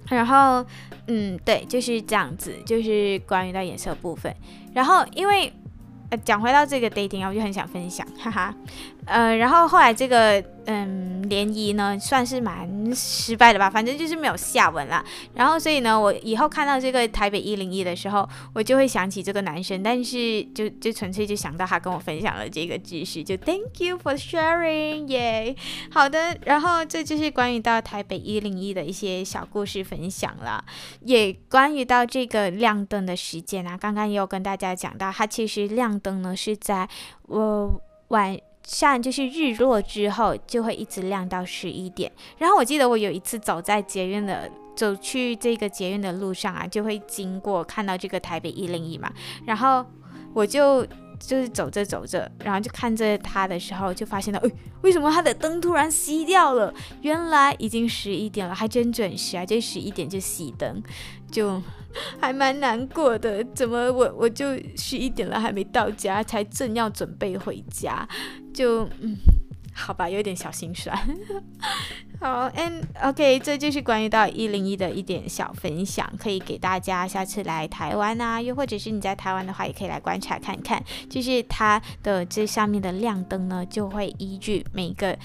[0.08, 0.64] 然后
[1.06, 4.34] 嗯，对，就是这样子，就是关于到颜色部分。
[4.74, 5.52] 然后因为
[6.18, 8.54] 讲回到这个 dating 啊，我就很想分享，哈哈。
[9.06, 15.04] 呃，然后后来这个嗯联谊呢，算是蛮失败的吧，反正就是没有下文啦。
[15.34, 25.56] 然后所以呢，我以后看到这个台北一零一的时候，我就会想起这个男生，但是就就纯粹就想到他跟我分享了这个知识，就 Thank you for sharing，耶、
[25.90, 30.64] 好的，然后这就是关于到台北一零一的一些小故事分享了，
[31.00, 36.88] 也关于到这个亮灯的时间啊，刚刚也有跟大家讲到，它其实亮灯呢是在
[37.28, 38.38] 我晚。
[38.62, 49.12] 像就是日落之后就会一直亮到十一点，然后我记得我有一次走在捷运的走去这个捷运的路上啊，就会经过看到这个台北一零一嘛，
[49.46, 49.84] 然后
[50.32, 50.86] 我就
[51.20, 54.50] 就是走着走着，然后就看着他的时候，就发现到，哎，
[54.82, 56.74] 为什么他的灯突然熄掉了？
[57.02, 60.82] 原来已经十一点了，还真准时啊，这十一点就熄灯，
[61.30, 61.62] 就。
[62.20, 68.08] 还蛮难过的，怎么我我就十一点了还没到家，才正要准备回家，
[68.54, 69.16] 就嗯，
[69.72, 70.96] 好吧，有点小心酸。
[72.20, 85.16] 好，and OK，这就是关于到一零一的一点小分享，可以给大家下次来台湾啊，又或者是你在台湾的话，也可以来观察看看，就是它的这上面的亮灯呢，就会依据每个。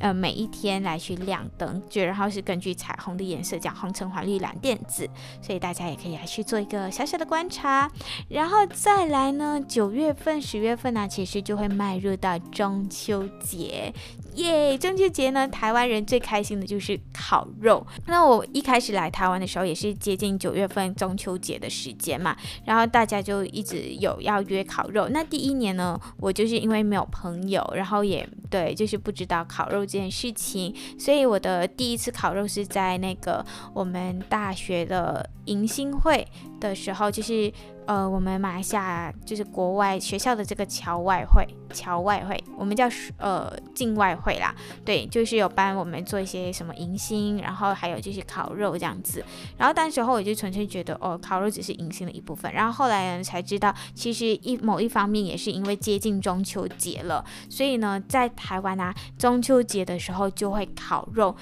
[0.00, 5.08] 呃，每一天来去亮灯，就然后是根据彩虹的颜色讲红橙黄绿蓝靛紫，
[5.40, 7.88] 所以大家也可以来去做一个小小的观察。
[8.28, 13.92] 然后再来呢，九月份、十月份呢，其实就会迈入到中秋节。
[14.36, 14.76] 耶！
[14.78, 17.86] 中秋节呢，台湾人最开心的就是烤肉。
[18.06, 25.08] 那我一开始来台湾的时候，也是接近九月份中秋节的时间嘛，然后大家就一直有要约烤肉。
[25.08, 36.26] 那第一年呢，我就是因为没有朋友，然后也对，就是不知道烤肉这件事情，所以我的第一次烤肉是在那个我们大学的迎新会
[36.60, 37.52] 的时候，就是。
[37.90, 44.54] 呃，我们马来西亚就是国外学校的这个侨外会，侨外会，我们叫呃境外会啦。
[44.84, 49.24] 对，就是有帮我们做一些什么迎新，然后还有就是烤肉这样子。
[49.58, 52.52] 然后当时候我就纯粹觉得，哦，烤肉只是迎新的一部分。
[52.52, 61.34] 然后后来才知道，其实一某一方面也是因为接近中秋节了，所以呢，在台湾啊，中秋节的时候就会烤肉。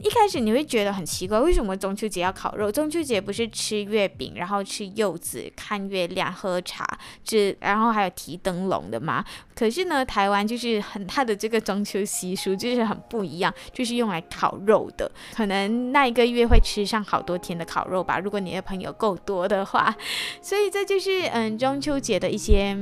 [0.00, 2.70] 一开始你会觉得很奇怪，为什么中秋节要烤肉？
[2.70, 6.86] 中秋节不是吃月饼，然后吃柚子、看月亮、喝茶，
[7.24, 9.24] 这然后还有提灯笼的吗？
[9.54, 15.10] 可是呢，台湾就是很它的这个中秋习俗就是很不一样，就是用来烤肉的。
[15.34, 19.94] 可能那一个月会吃上好多天的烤肉吧，如果你的朋友够多的话。
[20.42, 22.76] 所以这就是嗯中秋节的一些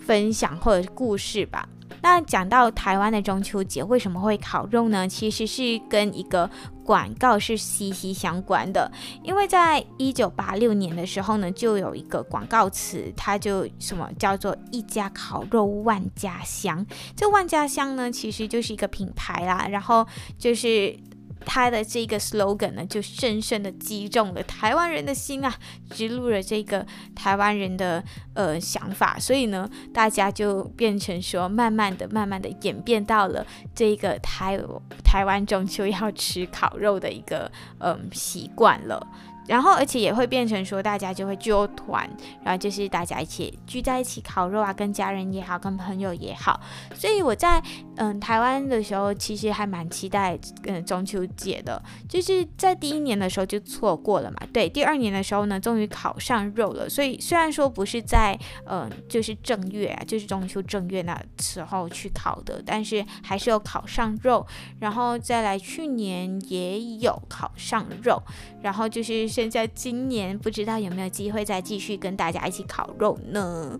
[0.00, 1.68] 分享或者故事吧。
[2.00, 5.06] 那讲到台湾的中秋节为什么会烤肉呢？
[5.06, 6.48] 其实是跟一个
[6.84, 8.90] 广告是息息相关的。
[9.22, 16.84] 因为在一九八六年的时候呢，就有一个广告词，它就什么叫做“一家烤肉万家香”。
[17.16, 20.06] 这万家香呢，其实就是一个品牌啦，然后
[20.38, 20.96] 就是。
[21.42, 25.54] 他的这个 slogan 呢，就深深的击中了台湾人的心啊，
[25.90, 28.02] 植入了这个台湾人的
[28.34, 34.58] 呃想法，所以呢，大家就变成说，慢慢的、慢慢的演变到了这个台
[35.04, 39.06] 台湾中秋要吃烤肉的一个嗯习惯了。
[39.52, 42.08] 然后，而且也会变成说，大家就会揪团，
[42.42, 46.58] 然后就是大家一起聚在一起烤肉啊，跟家人也好，跟朋友也好。
[46.94, 47.62] 所以我在
[47.96, 51.82] 嗯台湾的时候，其实还蛮期待嗯中秋节的。
[52.08, 56.88] 就是在第一年的时候就错过了嘛，对，第二年的时候呢，终于烤上肉了。
[56.88, 58.34] 所以虽然说不是在
[58.64, 64.46] 嗯就是正月啊，就是中秋正月那时候去烤的，但是还是有烤上肉。
[64.80, 68.22] 然后再来去年也有烤上肉，
[68.62, 69.28] 然后就是。
[69.42, 73.78] 人家今年不知道有没有机会再继续跟大家一起烤肉呢？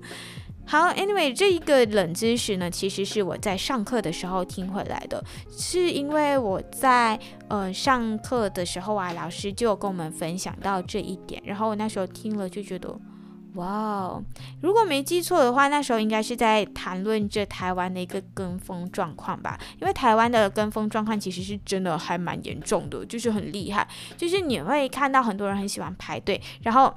[0.64, 12.98] 好，Anyway，这一个冷知识呢，其实是我在上课的时候听回来的，是因为我在呃上课的时候啊，老师就跟我们分享到这一点，然后我那时候听了就觉得。
[13.54, 14.24] 哇哦，
[14.62, 19.58] 如果没记错的话，那时候应该是在谈论着台湾的一个跟风状况吧。
[19.78, 23.86] 因为台湾的跟风状况其实是真的还蛮严重的，就是很厉害。
[24.16, 26.94] 就是你会看到很多人很喜欢排队，然后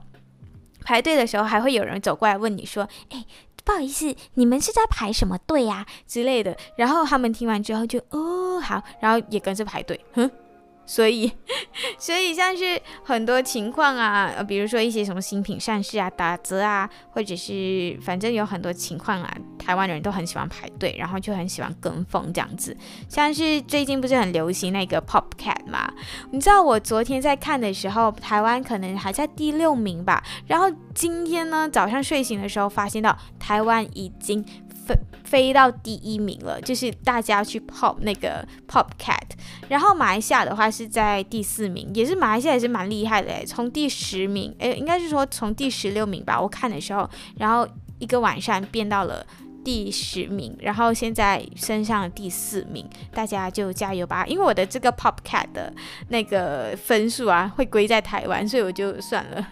[0.84, 3.26] 排队的时候还会有人走过来问你说：“哎，
[3.66, 6.56] 不好意思，你们是在排什么队呀？”之类的。
[6.78, 10.32] 然后他们听完之后就哦好，然后也跟着排队，哼。
[10.86, 11.32] 所以，
[11.98, 22.76] 所以像是很多情况啊，比如说一些什么新品上市啊、打折啊，或者是反正有很多情况啊，台湾人都很喜欢排队，然后就很喜欢跟风这样子。
[23.10, 25.92] 像是最近不是很流行那个 Popcat 嘛？
[26.32, 34.46] 你知道我昨天在看的时候，台湾可能还在第六名吧，然后今天呢早上睡醒的时候，发现到台湾已经。
[34.86, 39.32] 飞飞到第一名了，就是大家去 pop 那个 Popcat，
[39.68, 47.68] 然后马来西亚的话是在第四名，也是马来西亚也是蛮厉害的诶，从第十名，诶，应该是说从第十六名吧，我看的时候，然后
[48.00, 49.26] 一个晚上变到了
[49.64, 55.74] 第十名，然后现在升上第四名，大家就加油吧，因为我的这个 Popcat 的
[56.10, 59.48] 那个分数啊会归在台湾，所以我就算了。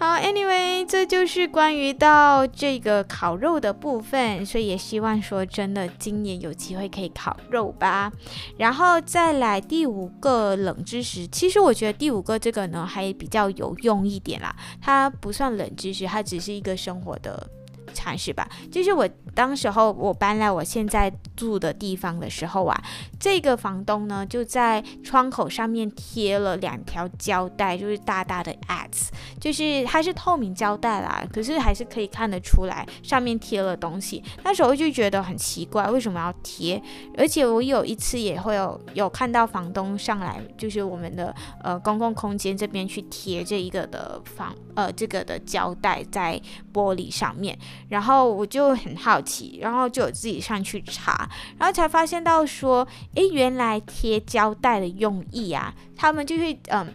[0.00, 8.10] 好，Anyway，这就是关于到这个烤肉的部分，所以也希望说真的，今年有机会可以烤肉吧。
[8.56, 17.50] 然后再来第五个冷知识，其实我觉得第五个这个呢还比较有用一点啦，它不算冷知识，它只是一个生活的。
[17.90, 22.82] 尝试吧，就是我当时候我搬来我现在住的地方的时候啊，
[23.18, 29.08] 这个房东呢就在窗口上面贴了两条胶带，就是大大的 ads，
[29.40, 34.22] 就是它是透明胶带啦，可是还是可以看得出来上面贴了东西。
[34.42, 36.82] 那时候就觉得很奇怪，为什么要贴？
[37.16, 46.40] 而且我有一次也会有有看到房东上来，就是我们的呃公共空间这边去贴这一个的房呃这个的胶带在
[46.72, 47.58] 玻璃上面。
[47.88, 56.94] 然后我就很好奇，然后就有自己上去查，然后才发现到说，诶，原来贴胶带的用意啊，他们就是嗯，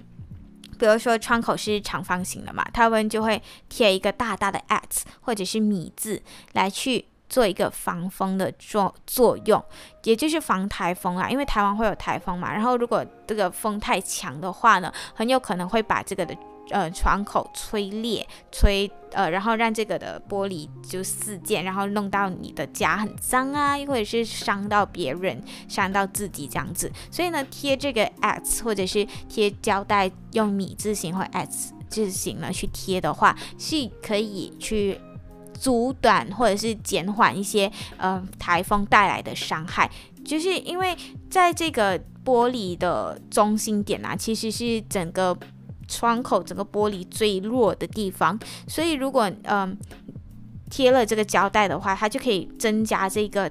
[0.79, 6.21] 比如说窗口是长方形的嘛，他们就会贴一个大大的 X 或者是米字
[6.53, 9.63] 来去做一个防风的作作用，
[10.03, 16.35] 也就是防台风啊，因为台湾会有台风嘛，然后如果这个风太强的话呢，很有可能会把这个的。
[16.71, 26.91] 呃，窗口吹裂，吹呃，然后让这个的玻璃就四溅，然后弄到你的家很脏啊，又或者是伤到别人，伤到自己这样子。
[27.11, 34.99] 所以呢，贴这个 X 或者是贴胶带，用米字形或 X 字形呢去贴的话，是可以去
[35.53, 39.87] 阻断或者是减缓一些呃台风带来的伤害。
[40.25, 40.97] 就是因为
[41.29, 45.37] 在这个玻璃的中心点啊，其实是整个。
[45.87, 49.77] 窗口整个玻璃最弱的地方，所以如果嗯
[50.69, 53.49] 贴了这个胶带的话，它就可以增加这个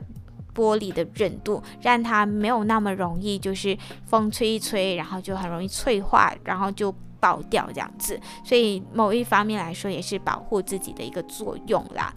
[0.55, 8.21] 玻璃的韧度，让它没有那么容易就是风吹一吹，然后就很容易脆化，然后就爆掉这样子。
[8.45, 12.13] 所以某一方面来说，也是保护自己的一个作用啦。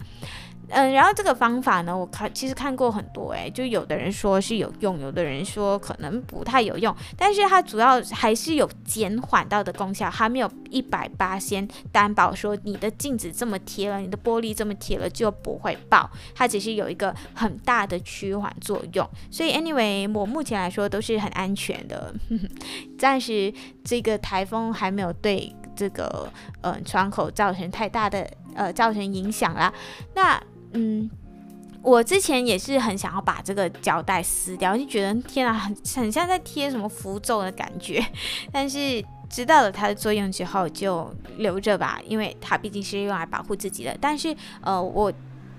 [0.70, 22.14] 嗯，然后这个方法呢，我看其实看过很多，诶，就有的人说是有用，有的人说可能不太有用，但是它主要还是有减缓到的功效，还没有一百八先担保说你的镜子这么贴了，你的玻璃这么贴了就不会爆，它只是有一个很大的趋缓作用，所以 anyway，我目前来说都是很安全的，
[22.98, 23.52] 暂时
[23.82, 29.72] 这个台风还没有对这个呃窗口造成太大的呃造成影响啦，
[30.14, 30.38] 那。
[30.72, 31.10] 嗯，
[31.82, 38.04] 我之前也是很想要把这个胶带撕掉，就觉得天啊，很很像在贴什么符咒的感觉。
[38.52, 43.96] 但是知道了它的作用之后，就留着吧，因为它毕竟是用来保护自己的。
[44.00, 45.12] 但是呃，我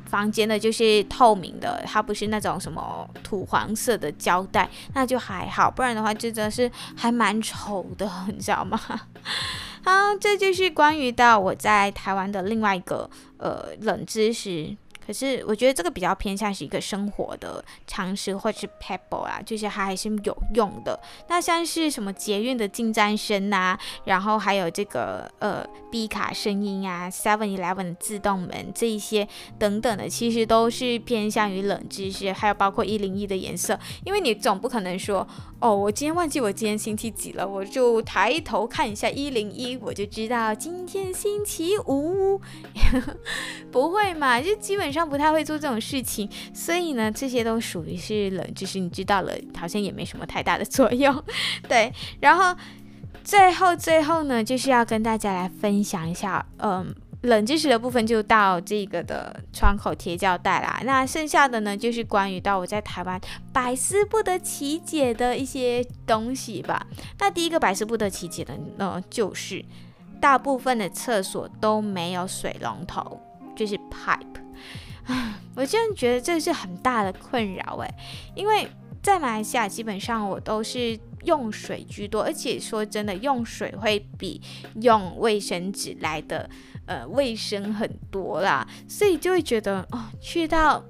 [0.05, 5.69] 房间的就是透明的，它不是那种什么土黄色的胶带，那就还好。
[5.69, 8.79] 不然的话，真的是还蛮丑的， 你知道吗？
[9.85, 14.75] 好，这就是关于到我在台湾的另外一个呃冷知识。
[15.09, 20.99] 可是我觉得这个比较偏向是一个生活的常识或者是 pebble 啊，就是它还是有用的。
[21.27, 32.31] 那像是什么捷运的进站声啊，然后还有这个呃 B 卡声音啊，Seven Eleven 的自动门这一些等等的，其实都是偏向于冷知识。
[32.31, 35.27] 还有包括一零一的颜色，因为你总不可能说
[35.59, 42.39] 哦，我今天忘记我今天星期几了，我就抬头看一下一零一，我就知道今天星期五，
[43.73, 44.39] 不会嘛？
[44.39, 44.98] 就基本上。
[45.07, 51.23] 不太会做这种事情，所以呢，这些都属于是冷知识，你知道了，好像也没什么太大的作用，
[51.67, 51.93] 对。
[52.19, 52.55] 然后
[53.23, 60.81] 最后最后呢，就是要跟大家来分享一下，嗯，冷知识的部分就到这个的窗口贴胶带啦。
[60.85, 63.19] 那剩下的呢，就是关于到我在台湾
[63.51, 66.87] 百思不得其解的一些东西吧。
[67.19, 69.63] 那第一个百思不得其解的呢，就是
[70.21, 73.21] 大部分的厕所都没有水龙头，
[73.55, 74.25] 就是 pipe。
[75.55, 77.93] 我真的觉得这是很大的困扰诶，
[78.35, 78.67] 因为
[79.01, 84.41] 在马来西亚基本上我都是用水居多，而且说真的，用水会比
[84.81, 86.49] 用卫生纸来的
[86.85, 90.83] 呃卫生很多啦，所以就会觉得哦，去到。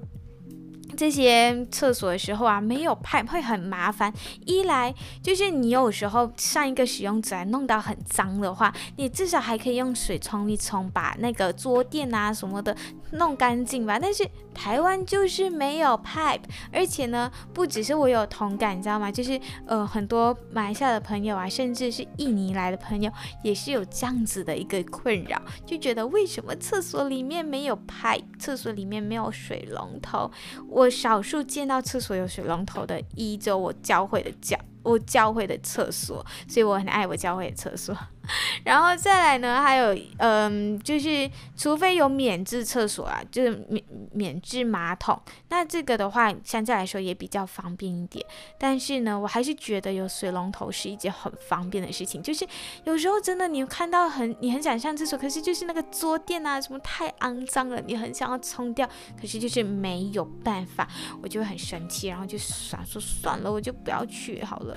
[0.96, 4.12] 这些厕所的时候啊，没有派会很麻烦。
[4.44, 12.76] 一来就是你有时候上一个使用者弄到很脏的话，你至少还可以用水冲一冲，把那个桌垫啊什么的
[13.12, 13.98] 弄干净吧。
[13.98, 19.10] 但是台湾就是没有 pipe，而且呢，不只是我有同感，你知道吗？
[19.10, 23.10] 就是呃，很多马来西亚的朋友啊，甚至是印尼来的朋友，
[23.42, 30.30] 也是有这样子的一个困扰，就觉得为什么厕所里面没有 pipe，厕所里面没有水龙头？
[30.68, 30.79] 我。
[30.80, 37.96] 我少数见到厕所有水龙头的，依着我教会的教，我教会的厕所，所以我很爱我教会的厕所。
[38.62, 48.24] 然后再来呢，还有，嗯，就是除非有免治厕所啊，就是免免治马桶，那这个的话相对来说也比较方便一点。
[48.56, 52.22] 但是呢，我还是觉得有水龙头是一件很方便的事情。
[52.22, 52.46] 就是
[52.84, 58.88] 有时候真的你看到很，你很想上厕所，可是就是那个桌垫啊什么太肮脏了，你很想要冲掉，
[59.20, 60.88] 可是就是没有办法，
[61.20, 64.69] 我就会很生气，然后就想说算了，我就不要去好了。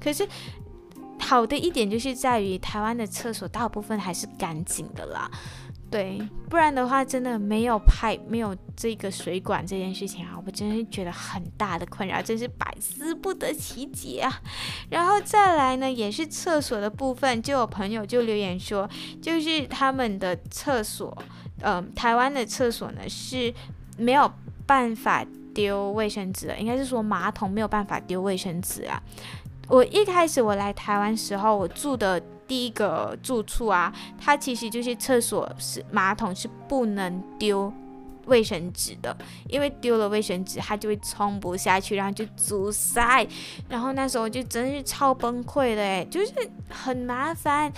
[0.00, 0.26] 可是。
[1.18, 5.28] 好的一点就是在于台湾的厕所大部分还是干净的啦，
[5.90, 14.40] 对，不然的话真的没有派没有这个水管这件事情啊，我真是觉得很大的困扰，真是百思不得其解啊。
[14.88, 18.88] 然后再来呢，也是厕所的部分，就有朋友就留言说，
[19.20, 21.16] 就是他们的厕所，
[21.62, 23.52] 嗯、台湾的厕所呢是
[23.98, 24.30] 没有
[24.64, 29.02] 办法丢卫生纸的，应该是说马桶没有办法丢卫生纸啊。
[29.68, 33.90] 我一开始我来台湾时候，我住的第一个住处啊，
[34.20, 37.72] 它其实就是厕所是马桶是不能丢
[38.26, 39.16] 卫生纸的，
[39.48, 43.26] 因为丢了卫生纸它就会冲不下去，然后就阻塞，
[43.68, 46.32] 然后那时候就真是超崩溃的诶，就是
[46.68, 47.72] 很麻烦。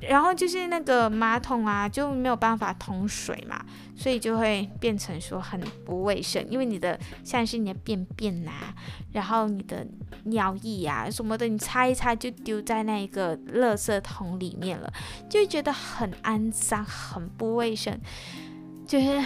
[0.00, 3.64] 然后就是那个马桶啊，就没有办法通水嘛，
[3.96, 8.74] 所以就会变成说很不卫生，因为你的像是你的便便呐、啊，
[9.12, 9.84] 然后你的
[10.24, 14.92] 尿液、啊、什么的，你擦一擦就丢在那一个垃圾桶里面了，
[15.28, 18.00] 就觉得很肮脏，很不卫生，
[18.86, 19.20] 就是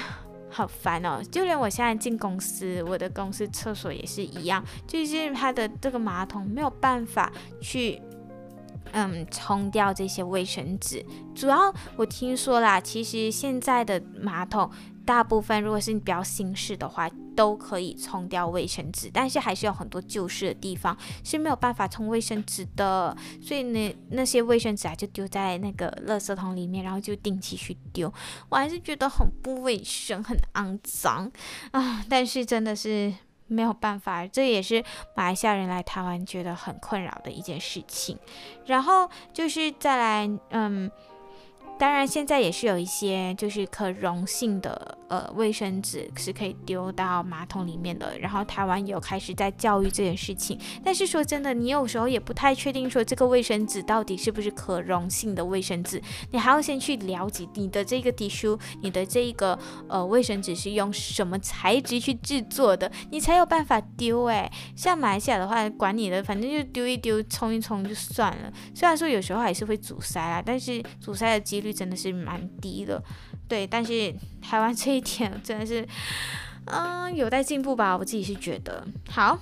[0.48, 1.20] 好烦哦。
[1.30, 8.00] 就连我现在进公司，我的公司厕所也是一样，就是它的这个马桶没有办法去。
[8.92, 11.04] 嗯，冲掉这些卫生纸。
[11.34, 14.70] 主要我听说啦，其实现在的马桶
[15.04, 23.16] 大部分，如果是你比较新式的话，都可以冲掉卫生纸，但是还是有很多旧式的地方是没有办法冲卫生纸的。
[23.40, 28.12] 所以呢，那些卫生纸啊，就丢在那个垃圾桶里面，然后就定期去丢。
[28.50, 31.32] 我还是觉得很不卫生，很肮脏
[31.72, 32.04] 啊！
[32.08, 33.12] 但是真的是。
[33.52, 34.82] 没有办法，这也是
[35.14, 38.18] 马来西亚人来台湾觉得很困扰的一件事情。
[38.66, 40.90] 然后就是再来，嗯。
[41.78, 48.18] 当然，现在也是有一些就是可溶性的呃卫生纸是可以丢到马桶里面的。
[48.18, 56.00] 然后台湾有开始在教育这件事情，但是说真的，你有时候也不太确定说这个卫生纸到底是不是可溶性的卫生纸，
[56.30, 59.58] 你还要先去了解你的这个 tissue，你的这一个
[59.88, 64.24] 呃卫生纸是用什么材质去制作的，你才有办法丢。
[64.24, 68.52] 诶，像马来西亚的话，管你的，反正就丢一丢，冲一冲就算了。
[68.74, 71.72] 虽然说有时候还是会阻塞啊，但是阻塞的几率。
[71.72, 73.02] 真的是蛮低的，
[73.52, 75.86] 对，但是台湾这一点真的是，
[76.64, 78.82] 嗯，有待进步吧，我自己是觉得。
[79.10, 79.38] 好，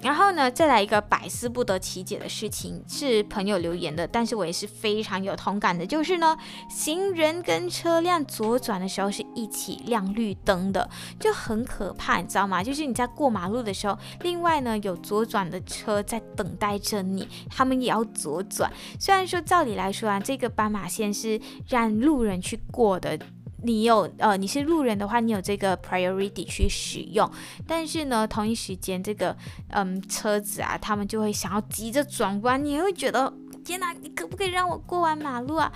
[0.00, 6.36] 然后呢，再来一个百思不得其解的事情，是朋友留言的，但是我也是非常有同感的，就是呢，
[6.70, 10.88] 行人跟车辆左转的时候是一起亮绿灯的，
[11.18, 12.62] 就很可怕，你知道吗？
[12.62, 18.72] 就是你在过马路的时候，另外呢有左转的车在等待着你，他们也要左转。
[19.00, 23.18] 虽然说照理来说啊，这个斑马线是让路人去过的。
[23.62, 27.28] 你有呃，你是路人的话，你有这个 priority 去使用，
[27.66, 29.36] 但是呢，同一时间这个
[29.70, 33.32] 嗯车子啊，他们就会想要急着转弯，你会觉得
[33.64, 35.72] 天哪，你可不可以让我过完马路啊？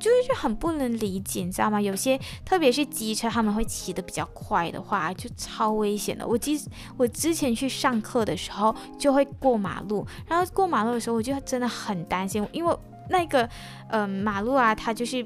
[0.00, 1.80] 就是很不能理解，你知道吗？
[1.80, 6.26] 有些特别是机车，他们会骑得比较快的话，就超危险的。
[6.26, 6.60] 我记
[6.96, 12.76] 我之前去上课的时候，就会过马路，然后过马路的时候，我就真的很担心，因为
[13.08, 13.48] 那个
[13.90, 15.24] 嗯马路啊，它就是。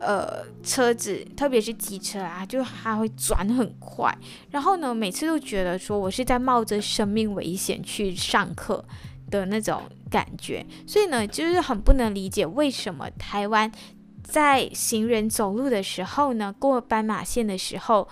[0.00, 4.16] 呃，车子特别是机车啊，就还会转很快。
[4.50, 8.84] 然后呢，每次都觉得说我是在冒着生命危险去上课
[9.30, 10.64] 的那种感觉。
[10.86, 13.70] 所以呢，就是很不能理解为什么台湾
[14.22, 18.08] 在行人走路的时候呢，过斑马线的时候，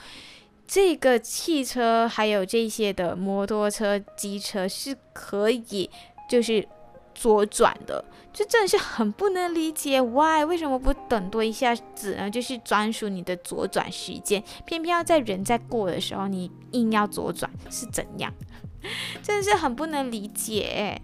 [0.66, 5.90] 这个汽车还有这些的摩托车、机车是可以
[6.28, 6.66] 就是。
[7.14, 12.30] 左转的，就真的是很不能理解，why 为什么不等多一下子呢？
[12.30, 18.32] 就是专属你的左转时间，偏偏要在人在过的时候，你硬要左转是怎样？
[19.22, 21.00] 真的是很不能理解。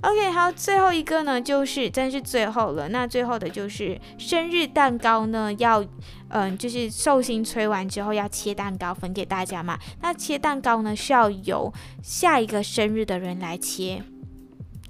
[0.00, 2.88] OK，好，最后一个呢，就是真是最后了。
[2.90, 5.84] 那最后的就是生日蛋糕呢，要
[6.28, 9.76] 嗯，就是寿星吹完之后要切蛋糕分给大家嘛。
[10.00, 14.04] 那切蛋糕呢，是要由下一个生日的人来切。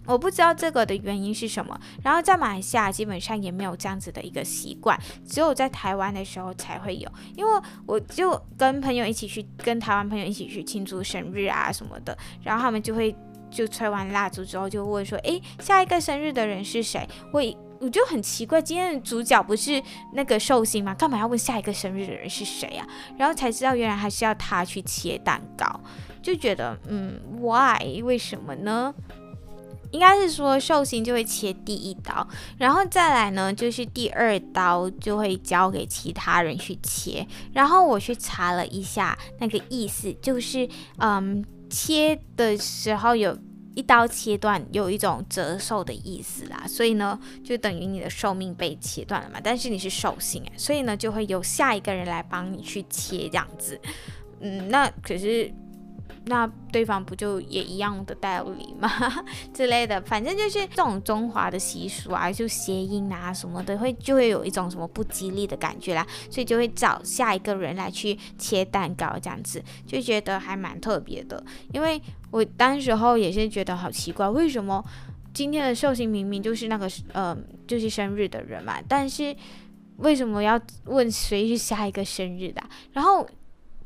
[0.08, 7.08] 我不知道这个的原因是什么，然后在马来西亚基本上也没有这样子的一个习惯，只有在台湾的时候才会有。
[7.36, 13.14] 因为我就跟朋友一起去，跟台湾朋友一起去庆祝生日啊什么的，然后他们就会
[13.50, 17.06] 就吹完蜡烛之后就问说，诶，下一个生日的人是谁？
[17.32, 17.42] 我
[17.80, 19.80] 我就很奇怪，今天的主角不是
[20.14, 20.94] 那个寿星吗？
[20.94, 22.86] 干嘛要问下一个生日的人是谁啊？
[23.16, 25.80] 然后才知道原来还是要他去切蛋糕，
[26.20, 28.02] 就觉得嗯，why？
[28.02, 28.92] 为什么呢？
[29.90, 32.26] 应该是说寿星就会切第一刀，
[32.58, 37.26] 然后再来呢，就是第二刀就会交给其他人去切。
[37.52, 40.68] 然后我去查了一下那个意思，就是
[40.98, 43.36] 嗯，切的时候有
[43.74, 46.64] 一刀切断，有一种折寿的意思啦。
[46.66, 49.40] 所以呢，就等于你的寿命被切断了嘛。
[49.42, 53.80] 但是你是寿星哎，所以呢，就会由下一个人来帮你去切这样子。
[54.40, 55.50] 嗯，那可是。
[56.28, 58.90] 那对方不就也一样的道理吗？
[59.52, 71.42] 之类的，反正就是这种中华的习俗啊，就谐音啊什么的，会就会有一种什么不吉利的感觉啦，所以就会找下一个人来去切蛋糕，这样子就觉得还蛮特别的。
[71.72, 72.00] 因为
[72.30, 74.84] 我当时候也是觉得好奇怪，为什么
[75.32, 79.34] 今天的寿星明明就是那个呃就是生日的人嘛，但是
[79.96, 82.62] 为什么要问谁是下一个生日的？
[82.92, 83.26] 然后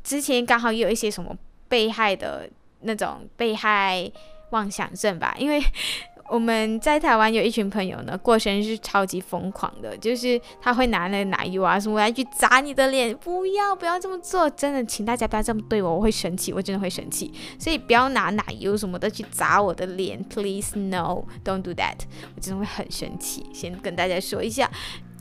[0.03, 1.33] 之前刚好也有一些什么。
[1.73, 2.47] 被害的
[2.81, 4.07] 那种被害
[4.51, 5.59] 妄想症吧，因为
[6.29, 21.97] 我们在台湾有一群朋友呢，过生日是超级疯狂的，就是他会拿那个奶油啊什么来去砸你的脸，不要不要这么做，真的，请大家不要这么对我，我会生气，我真的会生气，所以不要拿奶油什么的去砸我的脸，please no，don't do that，
[22.35, 24.69] 我真的会很生气，先跟大家说一下。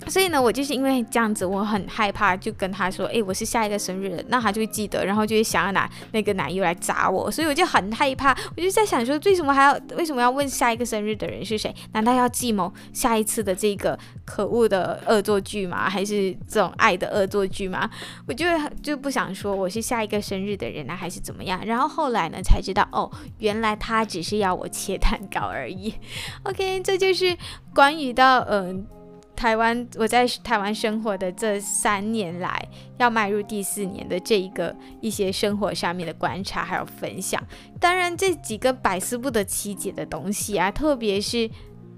[0.09, 7.31] 所以呢，我就是因为这样子，我很害怕，就跟他说：“诶，我是下一个生日的。”那他就会记得，然后就会想要拿那个奶油来砸我。
[7.31, 11.75] 所以我就很害怕， 我就在想说，为什么还要为什么要问下一个生日的人是谁？
[11.93, 15.89] 难道要计谋下一次的这个可恶的恶作剧吗？
[15.89, 17.89] 还是这种爱的恶作剧吗？
[18.27, 18.47] 我就
[18.83, 21.65] 就不想说我是下一个生日的人呢，还是怎么样？
[21.65, 25.95] 然后后来呢，才知道哦，原来他只是要我切蛋糕而已。
[26.45, 27.37] OK，这就是
[27.75, 28.87] 关于到嗯。
[29.35, 32.68] 台湾，我在台湾生活的这三年来，
[32.99, 37.43] 要迈入第四年的这一个一些生活上面的观察还有分享。
[37.80, 41.51] 当然，这几个百思不得其解的东西啊，特别是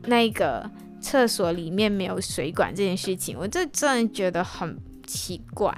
[0.05, 0.71] 那个
[1.01, 5.77] 厕所里面没有水管这件事情，我这真的觉得很奇怪，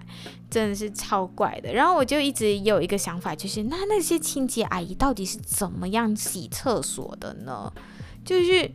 [0.49, 1.73] 真的是超怪的。
[1.73, 7.73] 然后我就一直有一个想法，就是那那些清洁阿姨到底是怎么样洗厕所的呢？
[8.25, 8.71] 就是。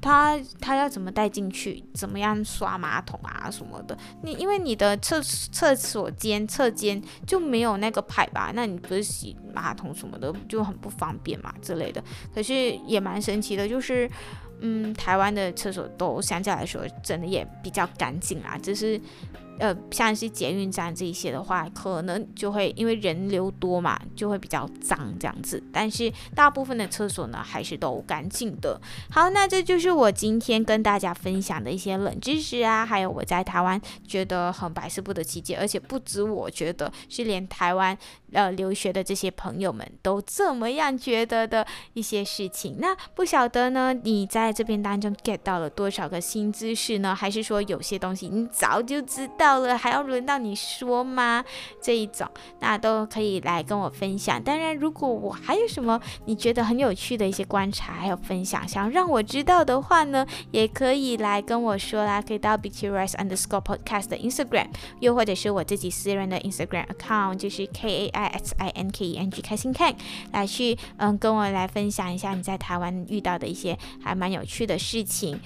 [0.00, 1.84] 他他要怎么带进去？
[1.94, 3.96] 怎么样刷马桶啊什么的？
[4.22, 8.50] 你因为你的厕厕所间厕间就没有那个排吧？
[8.54, 12.02] 那你不是洗马桶什么的就很不方便嘛之类的。
[12.34, 14.10] 可是也蛮神奇的，就是
[14.60, 18.98] 嗯，台湾的厕所都相较来说真的也比较干净啊，就是
[19.58, 25.62] 呃，像是捷运站这些的话，可能就会因为人流多嘛，就会比较脏这样子。
[25.72, 28.80] 但是大部分的厕所呢，还是都干净的。
[29.10, 37.96] 好，那这就是我今天跟大家分享的一些冷知识啊，还有我在台湾觉得很百思不得其解，而且不止我觉得，是连台湾
[38.32, 42.78] 呃留学的这些朋友们都这么样觉得的一些事情。
[42.80, 47.14] 那不晓得呢，你在这边当中 get 到了多少个新知识呢？
[47.14, 49.43] 还是说有些东西你早就知道？
[49.44, 51.44] 到了还要轮到你说吗？
[51.78, 52.26] 这一种
[52.60, 54.42] 那都可以来跟我分享。
[54.42, 62.22] 当然，如果我还有什么你觉得很有趣的一些观察还有分享，想让我知道的话呢，也可以来跟我说啦。
[62.22, 64.68] 可以到 Be Curious Underscore Podcast 的 Instagram，
[65.00, 69.94] 又或者是我自己私人的 Instagram account，就是 K A I X I N K E N G 开心 Ken，
[70.32, 75.38] 来去嗯跟我来分享一下你在台湾遇到的一些还蛮有趣的事情。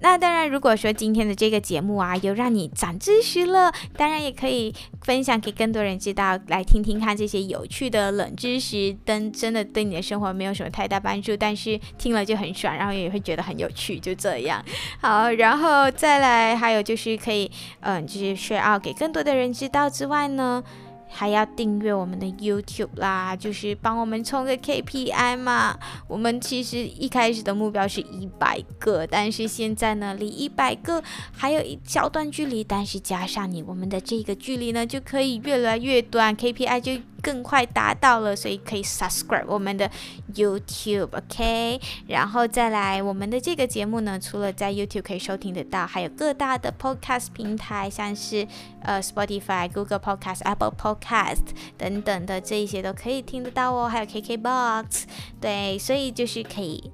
[0.00, 8.96] 那当然，如果说今天的这个节目啊，有让你长知识了，当然也可以分享给更多人知道，来听听看这些有趣的冷知识。
[9.04, 14.62] 但真的对你的生活没有什么太大帮助，但是听了就很爽，然后也会觉得很有趣，就这样。
[15.00, 20.62] 好，然后再来，还有就是可以，嗯，就是需要给更多的人知道之外呢。
[21.08, 25.78] 还要订阅我们的 YouTube 啦，就是帮我们冲个 KPI 嘛。
[26.08, 31.02] 我们其实一开始的目标是一百个，但是现在呢，离一百个
[31.32, 32.62] 还有一小段距离。
[32.62, 38.36] 但是加上你，我们的这个距离呢，就可以越来越短，KPI 就更快达到了。
[38.36, 39.90] 所以可以 subscribe 我们的
[40.34, 41.80] YouTube，OK？
[42.06, 48.46] 然后再来，我们的这个节目呢，除了在 YouTube 可以收听得到，还有各大的 Podcast 平台，像是
[48.82, 51.46] 呃 Spotify、Google Podcast、Apple Podcast。
[51.76, 55.04] 等等的这一些都可以听得到哦，还有 KKBOX，
[55.40, 56.92] 对，所以就是可以，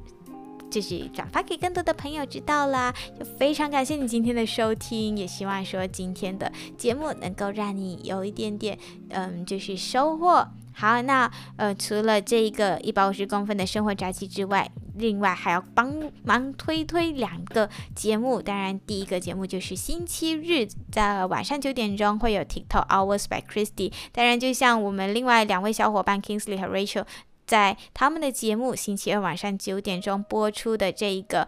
[0.73, 2.93] 就是转发给更多的朋友知道啦。
[3.19, 8.79] 就非常感谢你今天的收听，也希望说今天的节目能够让你有一点点，
[9.11, 10.49] 嗯，就是收获。
[10.75, 15.95] 好，那呃，除了这一个一百五十公分的生活札记之外，另外还要帮
[16.25, 18.41] 忙推推两个节目。
[18.41, 23.93] 当然，第一个节目就是星期日在晚上九点钟会有 TikTok Hours by Christy。
[24.13, 27.05] 当然，就像我们另外两位小伙伴 Kingsley 和 Rachel
[27.53, 31.47] 在他们的节目星期二晚上九点钟播出的这一个，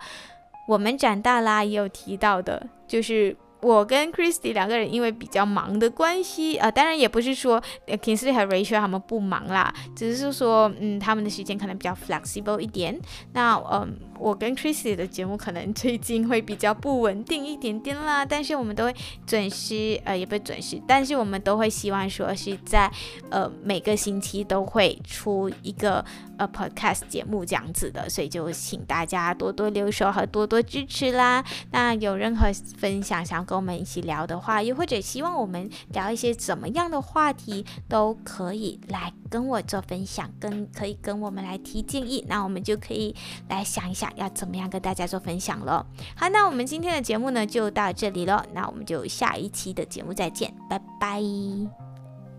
[0.69, 3.35] 我们长大啦，也有提到的，就是。
[3.65, 13.01] 我跟 Christy 两个人因为比较忙的关系，呃，当然也不是说 Kingsley 和 Rachel 他们不忙啦，只是说，嗯，他们的时间可能比较 flexible 一点。
[13.33, 18.95] 那，嗯，我跟 Christy 的节目可能最近会比较不稳定一点点啦，但是我们都会
[19.27, 22.91] 准时，呃，也不准时，但是我们都会希望说是在，
[23.31, 26.05] 呃，每个星期都会出一个。
[26.37, 31.45] 呃，podcast 节目这样子的，所以就请大家多多留守和多多支持啦。
[31.71, 43.15] 那有任何分享想跟我们一起聊的话，又或者希望我们聊一些怎么样的话题，都可以来跟我做分享，跟可以跟我们来提建议，那我们就可以
[43.49, 45.85] 来想一想要怎么样跟大家做分享喽。
[46.17, 51.94] 好，那我们今天的节目呢就到这里喽，那我们就下一期的节目再见，拜拜。